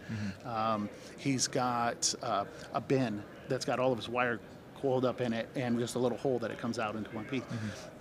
Um, 0.44 0.88
he's 1.18 1.48
got 1.48 2.14
uh, 2.22 2.44
a 2.72 2.80
bin 2.80 3.22
that's 3.48 3.64
got 3.64 3.80
all 3.80 3.90
of 3.90 3.98
his 3.98 4.08
wire 4.08 4.38
coiled 4.80 5.04
up 5.04 5.20
in 5.20 5.32
it, 5.32 5.48
and 5.56 5.78
just 5.78 5.96
a 5.96 5.98
little 5.98 6.18
hole 6.18 6.38
that 6.38 6.50
it 6.52 6.58
comes 6.58 6.78
out 6.78 6.94
into 6.94 7.10
one 7.10 7.24
piece. 7.24 7.42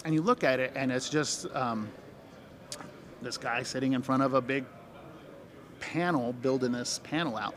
And 0.05 0.13
you 0.13 0.21
look 0.21 0.43
at 0.43 0.59
it, 0.59 0.71
and 0.75 0.91
it's 0.91 1.09
just 1.09 1.47
um, 1.55 1.89
this 3.21 3.37
guy 3.37 3.63
sitting 3.63 3.93
in 3.93 4.01
front 4.03 4.21
of 4.21 4.35
a 4.35 4.41
big 4.41 4.63
panel 5.79 6.33
building 6.33 6.71
this 6.71 6.99
panel 7.03 7.35
out. 7.35 7.55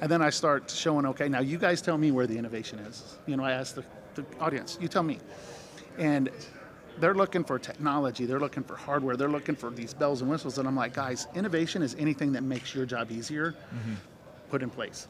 And 0.00 0.10
then 0.10 0.20
I 0.22 0.30
start 0.30 0.70
showing, 0.70 1.06
okay, 1.06 1.28
now 1.28 1.40
you 1.40 1.58
guys 1.58 1.80
tell 1.80 1.98
me 1.98 2.10
where 2.10 2.26
the 2.26 2.36
innovation 2.36 2.78
is. 2.80 3.16
You 3.26 3.36
know, 3.36 3.44
I 3.44 3.52
ask 3.52 3.74
the, 3.74 3.84
the 4.14 4.24
audience, 4.40 4.78
you 4.80 4.88
tell 4.88 5.02
me. 5.02 5.18
And 5.96 6.30
they're 7.00 7.14
looking 7.14 7.44
for 7.44 7.58
technology, 7.58 8.24
they're 8.26 8.40
looking 8.40 8.62
for 8.64 8.76
hardware, 8.76 9.16
they're 9.16 9.28
looking 9.28 9.54
for 9.56 9.70
these 9.70 9.94
bells 9.94 10.20
and 10.22 10.30
whistles. 10.30 10.58
And 10.58 10.66
I'm 10.68 10.76
like, 10.76 10.94
guys, 10.94 11.26
innovation 11.34 11.82
is 11.82 11.94
anything 11.98 12.32
that 12.32 12.42
makes 12.42 12.74
your 12.74 12.86
job 12.86 13.10
easier, 13.10 13.54
put 14.50 14.62
in 14.62 14.70
place. 14.70 15.08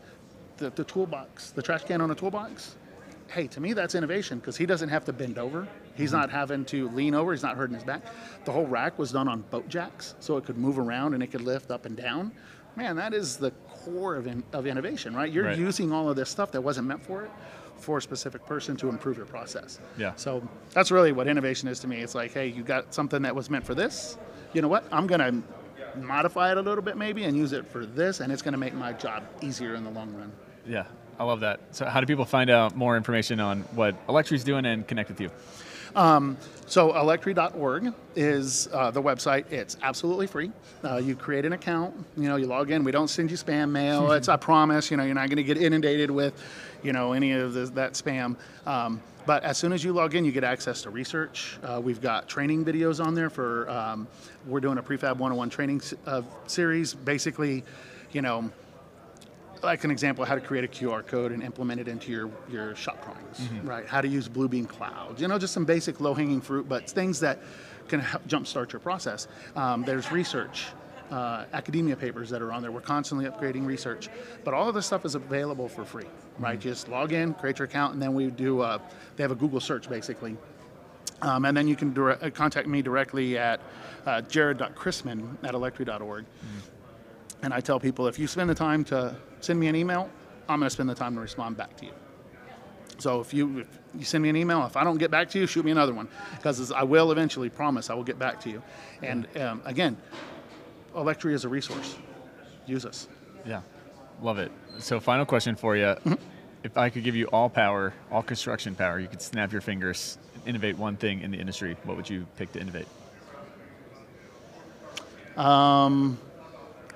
The, 0.58 0.70
the 0.70 0.84
toolbox, 0.84 1.50
the 1.50 1.62
trash 1.62 1.84
can 1.84 2.00
on 2.00 2.10
a 2.10 2.14
toolbox, 2.14 2.76
hey, 3.28 3.46
to 3.48 3.60
me 3.60 3.72
that's 3.74 3.94
innovation 3.94 4.38
because 4.38 4.56
he 4.56 4.66
doesn't 4.66 4.88
have 4.88 5.04
to 5.04 5.12
bend 5.12 5.38
over. 5.38 5.68
He's 5.94 6.12
not 6.12 6.30
having 6.30 6.64
to 6.66 6.88
lean 6.90 7.14
over. 7.14 7.32
He's 7.32 7.42
not 7.42 7.56
hurting 7.56 7.74
his 7.74 7.84
back. 7.84 8.02
The 8.44 8.52
whole 8.52 8.66
rack 8.66 8.98
was 8.98 9.10
done 9.12 9.26
on 9.28 9.42
boat 9.50 9.68
jacks, 9.68 10.14
so 10.20 10.36
it 10.36 10.44
could 10.44 10.56
move 10.56 10.78
around 10.78 11.14
and 11.14 11.22
it 11.22 11.26
could 11.28 11.40
lift 11.40 11.70
up 11.72 11.86
and 11.86 11.96
down. 11.96 12.30
Man, 12.76 12.94
that 12.96 13.12
is 13.12 13.36
the 13.36 13.50
core 13.68 14.14
of, 14.14 14.26
in, 14.28 14.44
of 14.52 14.66
innovation, 14.66 15.14
right? 15.14 15.30
You're 15.32 15.44
Right. 15.46 15.58
using 15.58 15.92
all 15.92 16.08
of 16.08 16.14
this 16.16 16.30
stuff 16.30 16.52
that 16.52 16.60
wasn't 16.60 16.86
meant 16.86 17.04
for 17.04 17.24
it 17.24 17.30
for 17.78 17.98
a 17.98 18.02
specific 18.02 18.44
person 18.46 18.76
to 18.76 18.88
improve 18.88 19.16
your 19.16 19.26
process. 19.26 19.78
Yeah. 19.96 20.12
So 20.16 20.46
that's 20.72 20.90
really 20.90 21.12
what 21.12 21.26
innovation 21.26 21.68
is 21.68 21.78
to 21.80 21.88
me. 21.88 21.98
It's 22.00 22.14
like, 22.14 22.32
hey, 22.32 22.48
you 22.48 22.62
got 22.62 22.92
something 22.94 23.22
that 23.22 23.34
was 23.34 23.50
meant 23.50 23.64
for 23.64 23.74
this. 23.74 24.18
You 24.52 24.62
know 24.62 24.68
what? 24.68 24.84
I'm 24.92 25.06
going 25.06 25.20
to 25.20 25.42
modify 25.96 26.52
it 26.52 26.58
a 26.58 26.62
little 26.62 26.82
bit 26.82 26.96
maybe 26.96 27.24
and 27.24 27.36
use 27.36 27.52
it 27.52 27.66
for 27.66 27.86
this, 27.86 28.20
and 28.20 28.32
it's 28.32 28.42
going 28.42 28.52
to 28.52 28.58
make 28.58 28.74
my 28.74 28.92
job 28.92 29.24
easier 29.42 29.74
in 29.74 29.84
the 29.84 29.90
long 29.90 30.14
run. 30.14 30.32
Yeah, 30.66 30.84
I 31.18 31.24
love 31.24 31.40
that. 31.40 31.60
So, 31.72 31.86
how 31.86 32.00
do 32.00 32.06
people 32.06 32.24
find 32.24 32.50
out 32.50 32.76
more 32.76 32.96
information 32.96 33.40
on 33.40 33.60
what 33.74 33.96
Electri's 34.08 34.44
doing 34.44 34.66
and 34.66 34.86
connect 34.86 35.08
with 35.08 35.20
you? 35.20 35.30
So 36.68 36.92
electri.org 36.92 37.94
is 38.14 38.68
uh, 38.74 38.90
the 38.90 39.00
website. 39.02 39.50
It's 39.50 39.78
absolutely 39.82 40.26
free. 40.26 40.52
Uh, 40.84 40.98
you 40.98 41.16
create 41.16 41.46
an 41.46 41.54
account. 41.54 41.94
You 42.14 42.28
know, 42.28 42.36
you 42.36 42.46
log 42.46 42.70
in. 42.70 42.84
We 42.84 42.92
don't 42.92 43.08
send 43.08 43.30
you 43.30 43.38
spam 43.38 43.70
mail. 43.70 44.12
it's 44.12 44.28
I 44.28 44.36
promise. 44.36 44.90
You 44.90 44.98
know, 44.98 45.04
you're 45.04 45.14
not 45.14 45.30
going 45.30 45.38
to 45.38 45.42
get 45.42 45.56
inundated 45.56 46.10
with, 46.10 46.34
you 46.82 46.92
know, 46.92 47.14
any 47.14 47.32
of 47.32 47.54
the, 47.54 47.64
that 47.66 47.94
spam. 47.94 48.36
Um, 48.66 49.00
but 49.24 49.44
as 49.44 49.56
soon 49.56 49.72
as 49.72 49.82
you 49.82 49.94
log 49.94 50.14
in, 50.14 50.26
you 50.26 50.32
get 50.32 50.44
access 50.44 50.82
to 50.82 50.90
research. 50.90 51.58
Uh, 51.62 51.80
we've 51.82 52.02
got 52.02 52.28
training 52.28 52.66
videos 52.66 53.02
on 53.02 53.14
there 53.14 53.30
for. 53.30 53.68
Um, 53.70 54.06
we're 54.46 54.60
doing 54.60 54.76
a 54.76 54.82
prefab 54.82 55.16
101 55.16 55.48
training 55.48 55.80
uh, 56.06 56.20
series. 56.46 56.92
Basically, 56.92 57.64
you 58.12 58.20
know, 58.20 58.50
like 59.62 59.84
an 59.84 59.90
example 59.90 60.22
of 60.22 60.28
how 60.28 60.34
to 60.34 60.40
create 60.40 60.64
a 60.64 60.68
QR 60.68 61.06
code 61.06 61.32
and 61.32 61.42
implement 61.42 61.80
it 61.80 61.88
into 61.88 62.10
your, 62.12 62.30
your 62.50 62.74
shop 62.76 63.04
drawings, 63.04 63.40
right? 63.64 63.86
How 63.86 64.00
to 64.00 64.08
use 64.08 64.28
Bluebeam 64.28 64.68
Cloud, 64.68 65.20
you 65.20 65.28
know, 65.28 65.38
just 65.38 65.52
some 65.54 65.64
basic 65.64 66.00
low 66.00 66.14
hanging 66.14 66.40
fruit, 66.40 66.68
but 66.68 66.88
things 66.90 67.20
that 67.20 67.40
can 67.88 68.00
help 68.00 68.26
jumpstart 68.28 68.72
your 68.72 68.80
process. 68.80 69.28
Um, 69.56 69.82
there's 69.84 70.10
research, 70.12 70.66
uh, 71.10 71.44
academia 71.52 71.96
papers 71.96 72.28
that 72.30 72.42
are 72.42 72.52
on 72.52 72.60
there. 72.62 72.70
We're 72.70 72.80
constantly 72.82 73.26
upgrading 73.26 73.64
research, 73.66 74.08
but 74.44 74.52
all 74.54 74.68
of 74.68 74.74
this 74.74 74.86
stuff 74.86 75.04
is 75.04 75.14
available 75.14 75.68
for 75.68 75.84
free, 75.84 76.04
right? 76.38 76.60
Just 76.60 76.88
log 76.88 77.12
in, 77.12 77.32
create 77.34 77.58
your 77.58 77.66
account, 77.66 77.94
and 77.94 78.02
then 78.02 78.14
we 78.14 78.26
do, 78.30 78.60
uh, 78.60 78.78
they 79.16 79.24
have 79.24 79.30
a 79.32 79.34
Google 79.36 79.60
search 79.60 79.88
basically. 79.88 80.36
Um, 81.22 81.44
and 81.46 81.56
then 81.56 81.66
you 81.66 81.74
can 81.74 81.92
dire- 81.92 82.22
uh, 82.22 82.30
contact 82.30 82.68
me 82.68 82.80
directly 82.82 83.36
at 83.38 83.60
uh, 84.06 84.20
jared.christman 84.22 85.36
at 85.42 85.54
electri.org. 85.54 86.24
And 87.42 87.54
I 87.54 87.60
tell 87.60 87.78
people 87.78 88.06
if 88.06 88.18
you 88.18 88.26
spend 88.26 88.50
the 88.50 88.54
time 88.54 88.84
to 88.84 89.16
send 89.40 89.60
me 89.60 89.68
an 89.68 89.76
email, 89.76 90.10
I'm 90.48 90.60
going 90.60 90.66
to 90.66 90.70
spend 90.70 90.88
the 90.88 90.94
time 90.94 91.14
to 91.14 91.20
respond 91.20 91.56
back 91.56 91.76
to 91.78 91.86
you. 91.86 91.92
So 92.98 93.20
if 93.20 93.32
you 93.32 93.60
if 93.60 93.68
you 93.96 94.04
send 94.04 94.22
me 94.22 94.28
an 94.28 94.36
email, 94.36 94.64
if 94.66 94.76
I 94.76 94.82
don't 94.82 94.98
get 94.98 95.10
back 95.10 95.30
to 95.30 95.38
you, 95.38 95.46
shoot 95.46 95.64
me 95.64 95.70
another 95.70 95.94
one 95.94 96.08
because 96.36 96.72
I 96.72 96.82
will 96.82 97.12
eventually 97.12 97.48
promise 97.48 97.90
I 97.90 97.94
will 97.94 98.04
get 98.04 98.18
back 98.18 98.40
to 98.40 98.50
you. 98.50 98.62
And 99.02 99.28
um, 99.36 99.62
again, 99.64 99.96
Electri 100.94 101.32
is 101.32 101.44
a 101.44 101.48
resource. 101.48 101.96
Use 102.66 102.84
us. 102.84 103.08
Yeah, 103.46 103.60
love 104.20 104.38
it. 104.38 104.50
So, 104.78 104.98
final 104.98 105.24
question 105.24 105.54
for 105.54 105.76
you: 105.76 105.94
If 106.64 106.76
I 106.76 106.90
could 106.90 107.04
give 107.04 107.14
you 107.14 107.26
all 107.26 107.48
power, 107.48 107.94
all 108.10 108.22
construction 108.22 108.74
power, 108.74 108.98
you 108.98 109.06
could 109.06 109.22
snap 109.22 109.52
your 109.52 109.60
fingers, 109.60 110.18
innovate 110.44 110.76
one 110.76 110.96
thing 110.96 111.20
in 111.20 111.30
the 111.30 111.38
industry. 111.38 111.76
What 111.84 111.96
would 111.96 112.10
you 112.10 112.26
pick 112.36 112.52
to 112.52 112.60
innovate? 112.60 112.88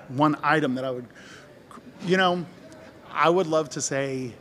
One 0.09 0.37
item 0.43 0.75
that 0.75 0.85
I 0.85 0.91
would, 0.91 1.05
you 2.05 2.17
know, 2.17 2.45
I 3.11 3.29
would 3.29 3.47
love 3.47 3.69
to 3.69 3.81
say 3.81 4.33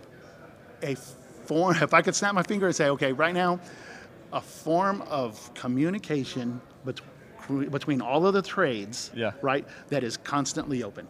a 0.82 0.94
form. 1.46 1.76
If 1.82 1.94
I 1.94 2.02
could 2.02 2.14
snap 2.14 2.34
my 2.34 2.42
finger 2.42 2.66
and 2.66 2.74
say, 2.74 2.88
okay, 2.90 3.12
right 3.12 3.34
now, 3.34 3.60
a 4.32 4.40
form 4.40 5.02
of 5.02 5.52
communication 5.54 6.60
between 6.84 7.08
between 7.70 8.00
all 8.00 8.24
of 8.26 8.34
the 8.34 8.40
trades, 8.42 9.10
Yeah. 9.14 9.32
right, 9.42 9.66
that 9.88 10.04
is 10.04 10.16
constantly 10.16 10.84
open. 10.84 11.08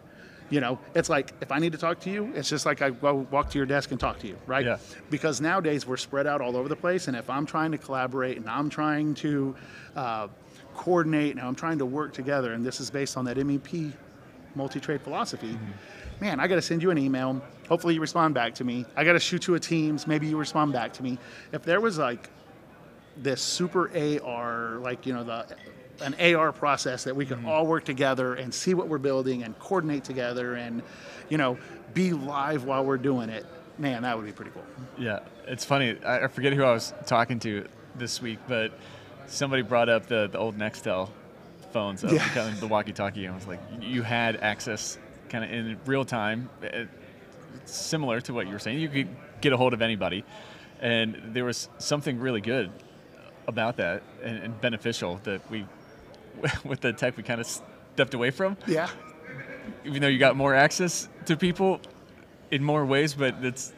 You 0.48 0.60
know, 0.60 0.78
it's 0.94 1.08
like 1.10 1.32
if 1.42 1.52
I 1.52 1.58
need 1.58 1.72
to 1.72 1.78
talk 1.78 2.00
to 2.00 2.10
you, 2.10 2.32
it's 2.34 2.48
just 2.48 2.64
like 2.66 2.80
I 2.82 2.88
go 2.90 3.26
walk 3.30 3.50
to 3.50 3.58
your 3.58 3.66
desk 3.66 3.90
and 3.90 4.00
talk 4.00 4.18
to 4.20 4.26
you, 4.26 4.36
right? 4.46 4.64
Yeah. 4.64 4.78
Because 5.10 5.40
nowadays 5.42 5.86
we're 5.86 5.98
spread 5.98 6.26
out 6.26 6.40
all 6.40 6.56
over 6.56 6.68
the 6.70 6.76
place, 6.76 7.06
and 7.08 7.16
if 7.16 7.28
I'm 7.28 7.44
trying 7.46 7.70
to 7.72 7.78
collaborate 7.78 8.38
and 8.38 8.48
I'm 8.48 8.70
trying 8.70 9.14
to 9.16 9.54
uh, 9.94 10.28
coordinate 10.74 11.32
and 11.36 11.40
I'm 11.40 11.54
trying 11.54 11.78
to 11.78 11.86
work 11.86 12.12
together, 12.14 12.54
and 12.54 12.64
this 12.64 12.80
is 12.80 12.90
based 12.90 13.16
on 13.18 13.24
that 13.26 13.36
MEP 13.36 13.92
multi-trade 14.54 15.00
philosophy, 15.02 15.58
man, 16.20 16.40
I 16.40 16.46
got 16.46 16.54
to 16.56 16.62
send 16.62 16.82
you 16.82 16.90
an 16.90 16.98
email. 16.98 17.42
Hopefully 17.68 17.94
you 17.94 18.00
respond 18.00 18.34
back 18.34 18.54
to 18.56 18.64
me. 18.64 18.86
I 18.96 19.04
got 19.04 19.14
to 19.14 19.20
shoot 19.20 19.46
you 19.46 19.54
a 19.54 19.60
Teams. 19.60 20.06
Maybe 20.06 20.26
you 20.26 20.36
respond 20.36 20.72
back 20.72 20.92
to 20.94 21.02
me. 21.02 21.18
If 21.52 21.62
there 21.62 21.80
was 21.80 21.98
like 21.98 22.30
this 23.16 23.42
super 23.42 23.90
AR, 24.24 24.78
like 24.78 25.06
you 25.06 25.12
know 25.12 25.24
the 25.24 25.46
an 26.00 26.34
AR 26.34 26.52
process 26.52 27.04
that 27.04 27.14
we 27.14 27.26
could 27.26 27.38
mm-hmm. 27.38 27.48
all 27.48 27.66
work 27.66 27.84
together 27.84 28.34
and 28.34 28.52
see 28.52 28.74
what 28.74 28.88
we're 28.88 28.98
building 28.98 29.42
and 29.44 29.56
coordinate 29.58 30.02
together 30.04 30.54
and 30.54 30.82
you 31.28 31.38
know 31.38 31.58
be 31.94 32.12
live 32.12 32.64
while 32.64 32.84
we're 32.84 32.96
doing 32.96 33.28
it. 33.28 33.46
Man, 33.78 34.02
that 34.02 34.16
would 34.16 34.26
be 34.26 34.32
pretty 34.32 34.50
cool. 34.52 34.64
Yeah, 34.98 35.20
it's 35.46 35.64
funny. 35.64 35.98
I 36.04 36.24
I 36.24 36.26
forget 36.28 36.52
who 36.52 36.62
I 36.62 36.72
was 36.72 36.94
talking 37.06 37.38
to 37.40 37.66
this 37.96 38.22
week, 38.22 38.38
but 38.46 38.72
somebody 39.26 39.62
brought 39.62 39.88
up 39.88 40.06
the, 40.06 40.28
the 40.30 40.38
old 40.38 40.58
Nextel 40.58 41.10
phones, 41.72 42.04
of 42.04 42.12
Yeah. 42.12 42.26
kind 42.28 42.48
of 42.50 42.60
the 42.60 42.66
walkie-talkie, 42.68 43.24
and 43.24 43.32
I 43.32 43.36
was 43.36 43.46
like, 43.46 43.60
you 43.80 44.02
had 44.02 44.36
access 44.36 44.98
kind 45.28 45.44
of 45.44 45.50
in 45.50 45.78
real 45.86 46.04
time, 46.04 46.48
uh, 46.62 46.84
similar 47.64 48.20
to 48.22 48.34
what 48.34 48.46
you 48.46 48.52
were 48.52 48.58
saying. 48.58 48.78
You 48.78 48.88
could 48.88 49.08
get 49.40 49.52
a 49.52 49.56
hold 49.56 49.72
of 49.74 49.82
anybody, 49.82 50.24
and 50.80 51.16
there 51.32 51.44
was 51.44 51.68
something 51.78 52.18
really 52.20 52.40
good 52.40 52.70
about 53.48 53.76
that 53.78 54.02
and, 54.22 54.38
and 54.38 54.60
beneficial 54.60 55.20
that 55.24 55.40
we, 55.50 55.64
with 56.64 56.80
the 56.80 56.92
tech, 56.92 57.16
we 57.16 57.22
kind 57.22 57.40
of 57.40 57.46
stepped 57.46 58.14
away 58.14 58.30
from. 58.30 58.56
Yeah. 58.66 58.88
Even 59.84 60.02
though 60.02 60.08
you 60.08 60.18
got 60.18 60.36
more 60.36 60.54
access 60.54 61.08
to 61.26 61.36
people 61.36 61.80
in 62.50 62.62
more 62.62 62.84
ways, 62.84 63.14
but 63.14 63.34
it's 63.42 63.72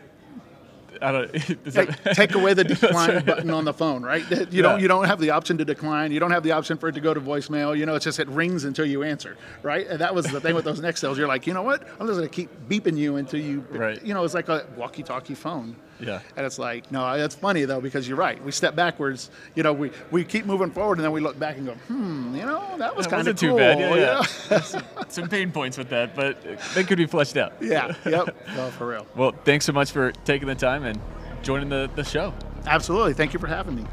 I 1.05 1.13
don't. 1.13 1.33
Take, 1.71 2.03
take, 2.15 2.35
away 2.35 2.55
the 2.55 2.65
decline 2.75 3.11
right. 3.11 3.27
button 3.27 3.51
on 3.51 3.67
the 3.67 3.75
phone, 3.75 4.03
right? 4.03 4.29
You 4.31 4.47
yeah. 4.51 4.63
don't 4.63 4.81
you 4.81 4.89
don't 4.89 5.05
have 5.05 5.21
the 5.21 5.31
option 5.31 5.59
to 5.59 5.65
decline. 5.65 6.13
You 6.13 6.21
don't 6.21 6.31
have 6.31 6.43
the 6.43 6.53
option 6.53 6.79
for 6.79 6.89
it 6.89 6.93
to 6.93 7.01
go 7.01 7.13
to 7.13 7.21
voicemail. 7.21 7.77
You 7.77 7.85
know, 7.85 7.95
it's 7.95 8.05
just 8.05 8.19
it 8.19 8.29
rings 8.29 8.65
until 8.65 8.87
you 8.87 9.03
answer, 9.03 9.37
right? 9.63 9.87
And 9.87 10.01
that 10.01 10.15
was 10.15 10.27
the 10.27 10.41
thing 10.41 10.55
with 10.55 10.65
those 10.65 10.81
Nextels. 10.81 11.19
You're 11.19 11.29
like, 11.29 11.47
you 11.47 11.53
know 11.53 11.63
what? 11.63 11.87
I'm 12.01 12.07
just 12.07 12.19
gonna 12.19 12.29
keep 12.29 12.49
beeping 12.69 12.97
you 12.97 13.17
until 13.17 13.41
you, 13.41 13.67
right? 13.71 14.03
You 14.05 14.15
know, 14.15 14.25
it's 14.25 14.35
like 14.35 14.49
a 14.49 14.67
walkie-talkie 14.77 15.35
phone. 15.35 15.77
Yeah. 16.01 16.21
And 16.37 16.45
it's 16.45 16.59
like, 16.59 16.91
no, 16.91 17.17
that's 17.17 17.35
funny 17.35 17.65
though 17.65 17.81
because 17.81 18.09
you're 18.09 18.17
right. 18.17 18.43
We 18.43 18.53
step 18.53 18.75
backwards. 18.75 19.31
You 19.55 19.63
know, 19.63 19.73
we, 19.73 19.91
we 20.11 20.25
keep 20.25 20.47
moving 20.47 20.71
forward 20.71 20.99
and 20.99 21.05
then 21.05 21.13
we 21.13 21.21
look 21.21 21.39
back 21.39 21.57
and 21.57 21.67
go, 21.67 21.75
hmm, 21.75 22.35
you 22.35 22.45
know, 22.45 22.77
that 22.79 22.95
was 22.95 23.07
kind 23.07 23.27
of 23.29 23.39
cool. 23.39 23.51
too 23.51 23.57
bad. 23.57 23.79
Yeah, 23.79 23.95
yeah. 24.51 24.61
some, 24.61 24.83
some, 25.09 25.29
pain 25.29 25.51
points 25.53 25.79
with 25.79 25.89
that, 25.91 26.15
but 26.15 26.39
they 26.75 26.85
could 26.85 26.99
be 26.99 27.07
fleshed 27.07 27.37
out. 27.37 27.55
Yeah. 27.61 27.95
Yep. 28.05 28.37
well, 28.57 28.71
for 28.71 28.87
real. 28.87 29.07
Well, 29.17 29.33
thanks 29.45 29.65
so 29.65 29.73
much 29.73 29.91
for 29.91 30.13
taking 30.25 30.49
the 30.49 30.55
time 30.55 30.85
and 30.85 31.01
joining 31.43 31.69
the, 31.69 31.91
the 31.95 32.05
show. 32.05 32.35
Absolutely. 32.67 33.15
Thank 33.15 33.33
you 33.33 33.39
for 33.39 33.47
having 33.47 33.77
me. 33.77 33.85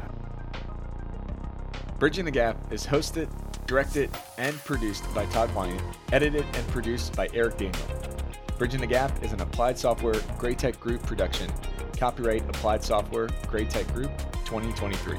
Bridging 1.98 2.24
the 2.24 2.30
Gap 2.30 2.72
is 2.72 2.84
hosted, 2.84 3.28
directed, 3.66 4.10
and 4.36 4.56
produced 4.64 5.04
by 5.14 5.24
Todd 5.26 5.54
Wyant, 5.54 5.80
edited 6.12 6.44
and 6.54 6.66
produced 6.68 7.14
by 7.14 7.28
Eric 7.32 7.58
Daniel. 7.58 7.86
Bridging 8.58 8.80
the 8.80 8.86
Gap 8.86 9.22
is 9.22 9.32
an 9.32 9.40
Applied 9.40 9.78
Software 9.78 10.14
Graitec 10.14 10.78
Group 10.80 11.02
production. 11.04 11.50
Copyright 12.02 12.42
Applied 12.48 12.82
Software, 12.82 13.28
Graitec 13.46 13.86
Group, 13.94 14.10
2023. 14.44 15.16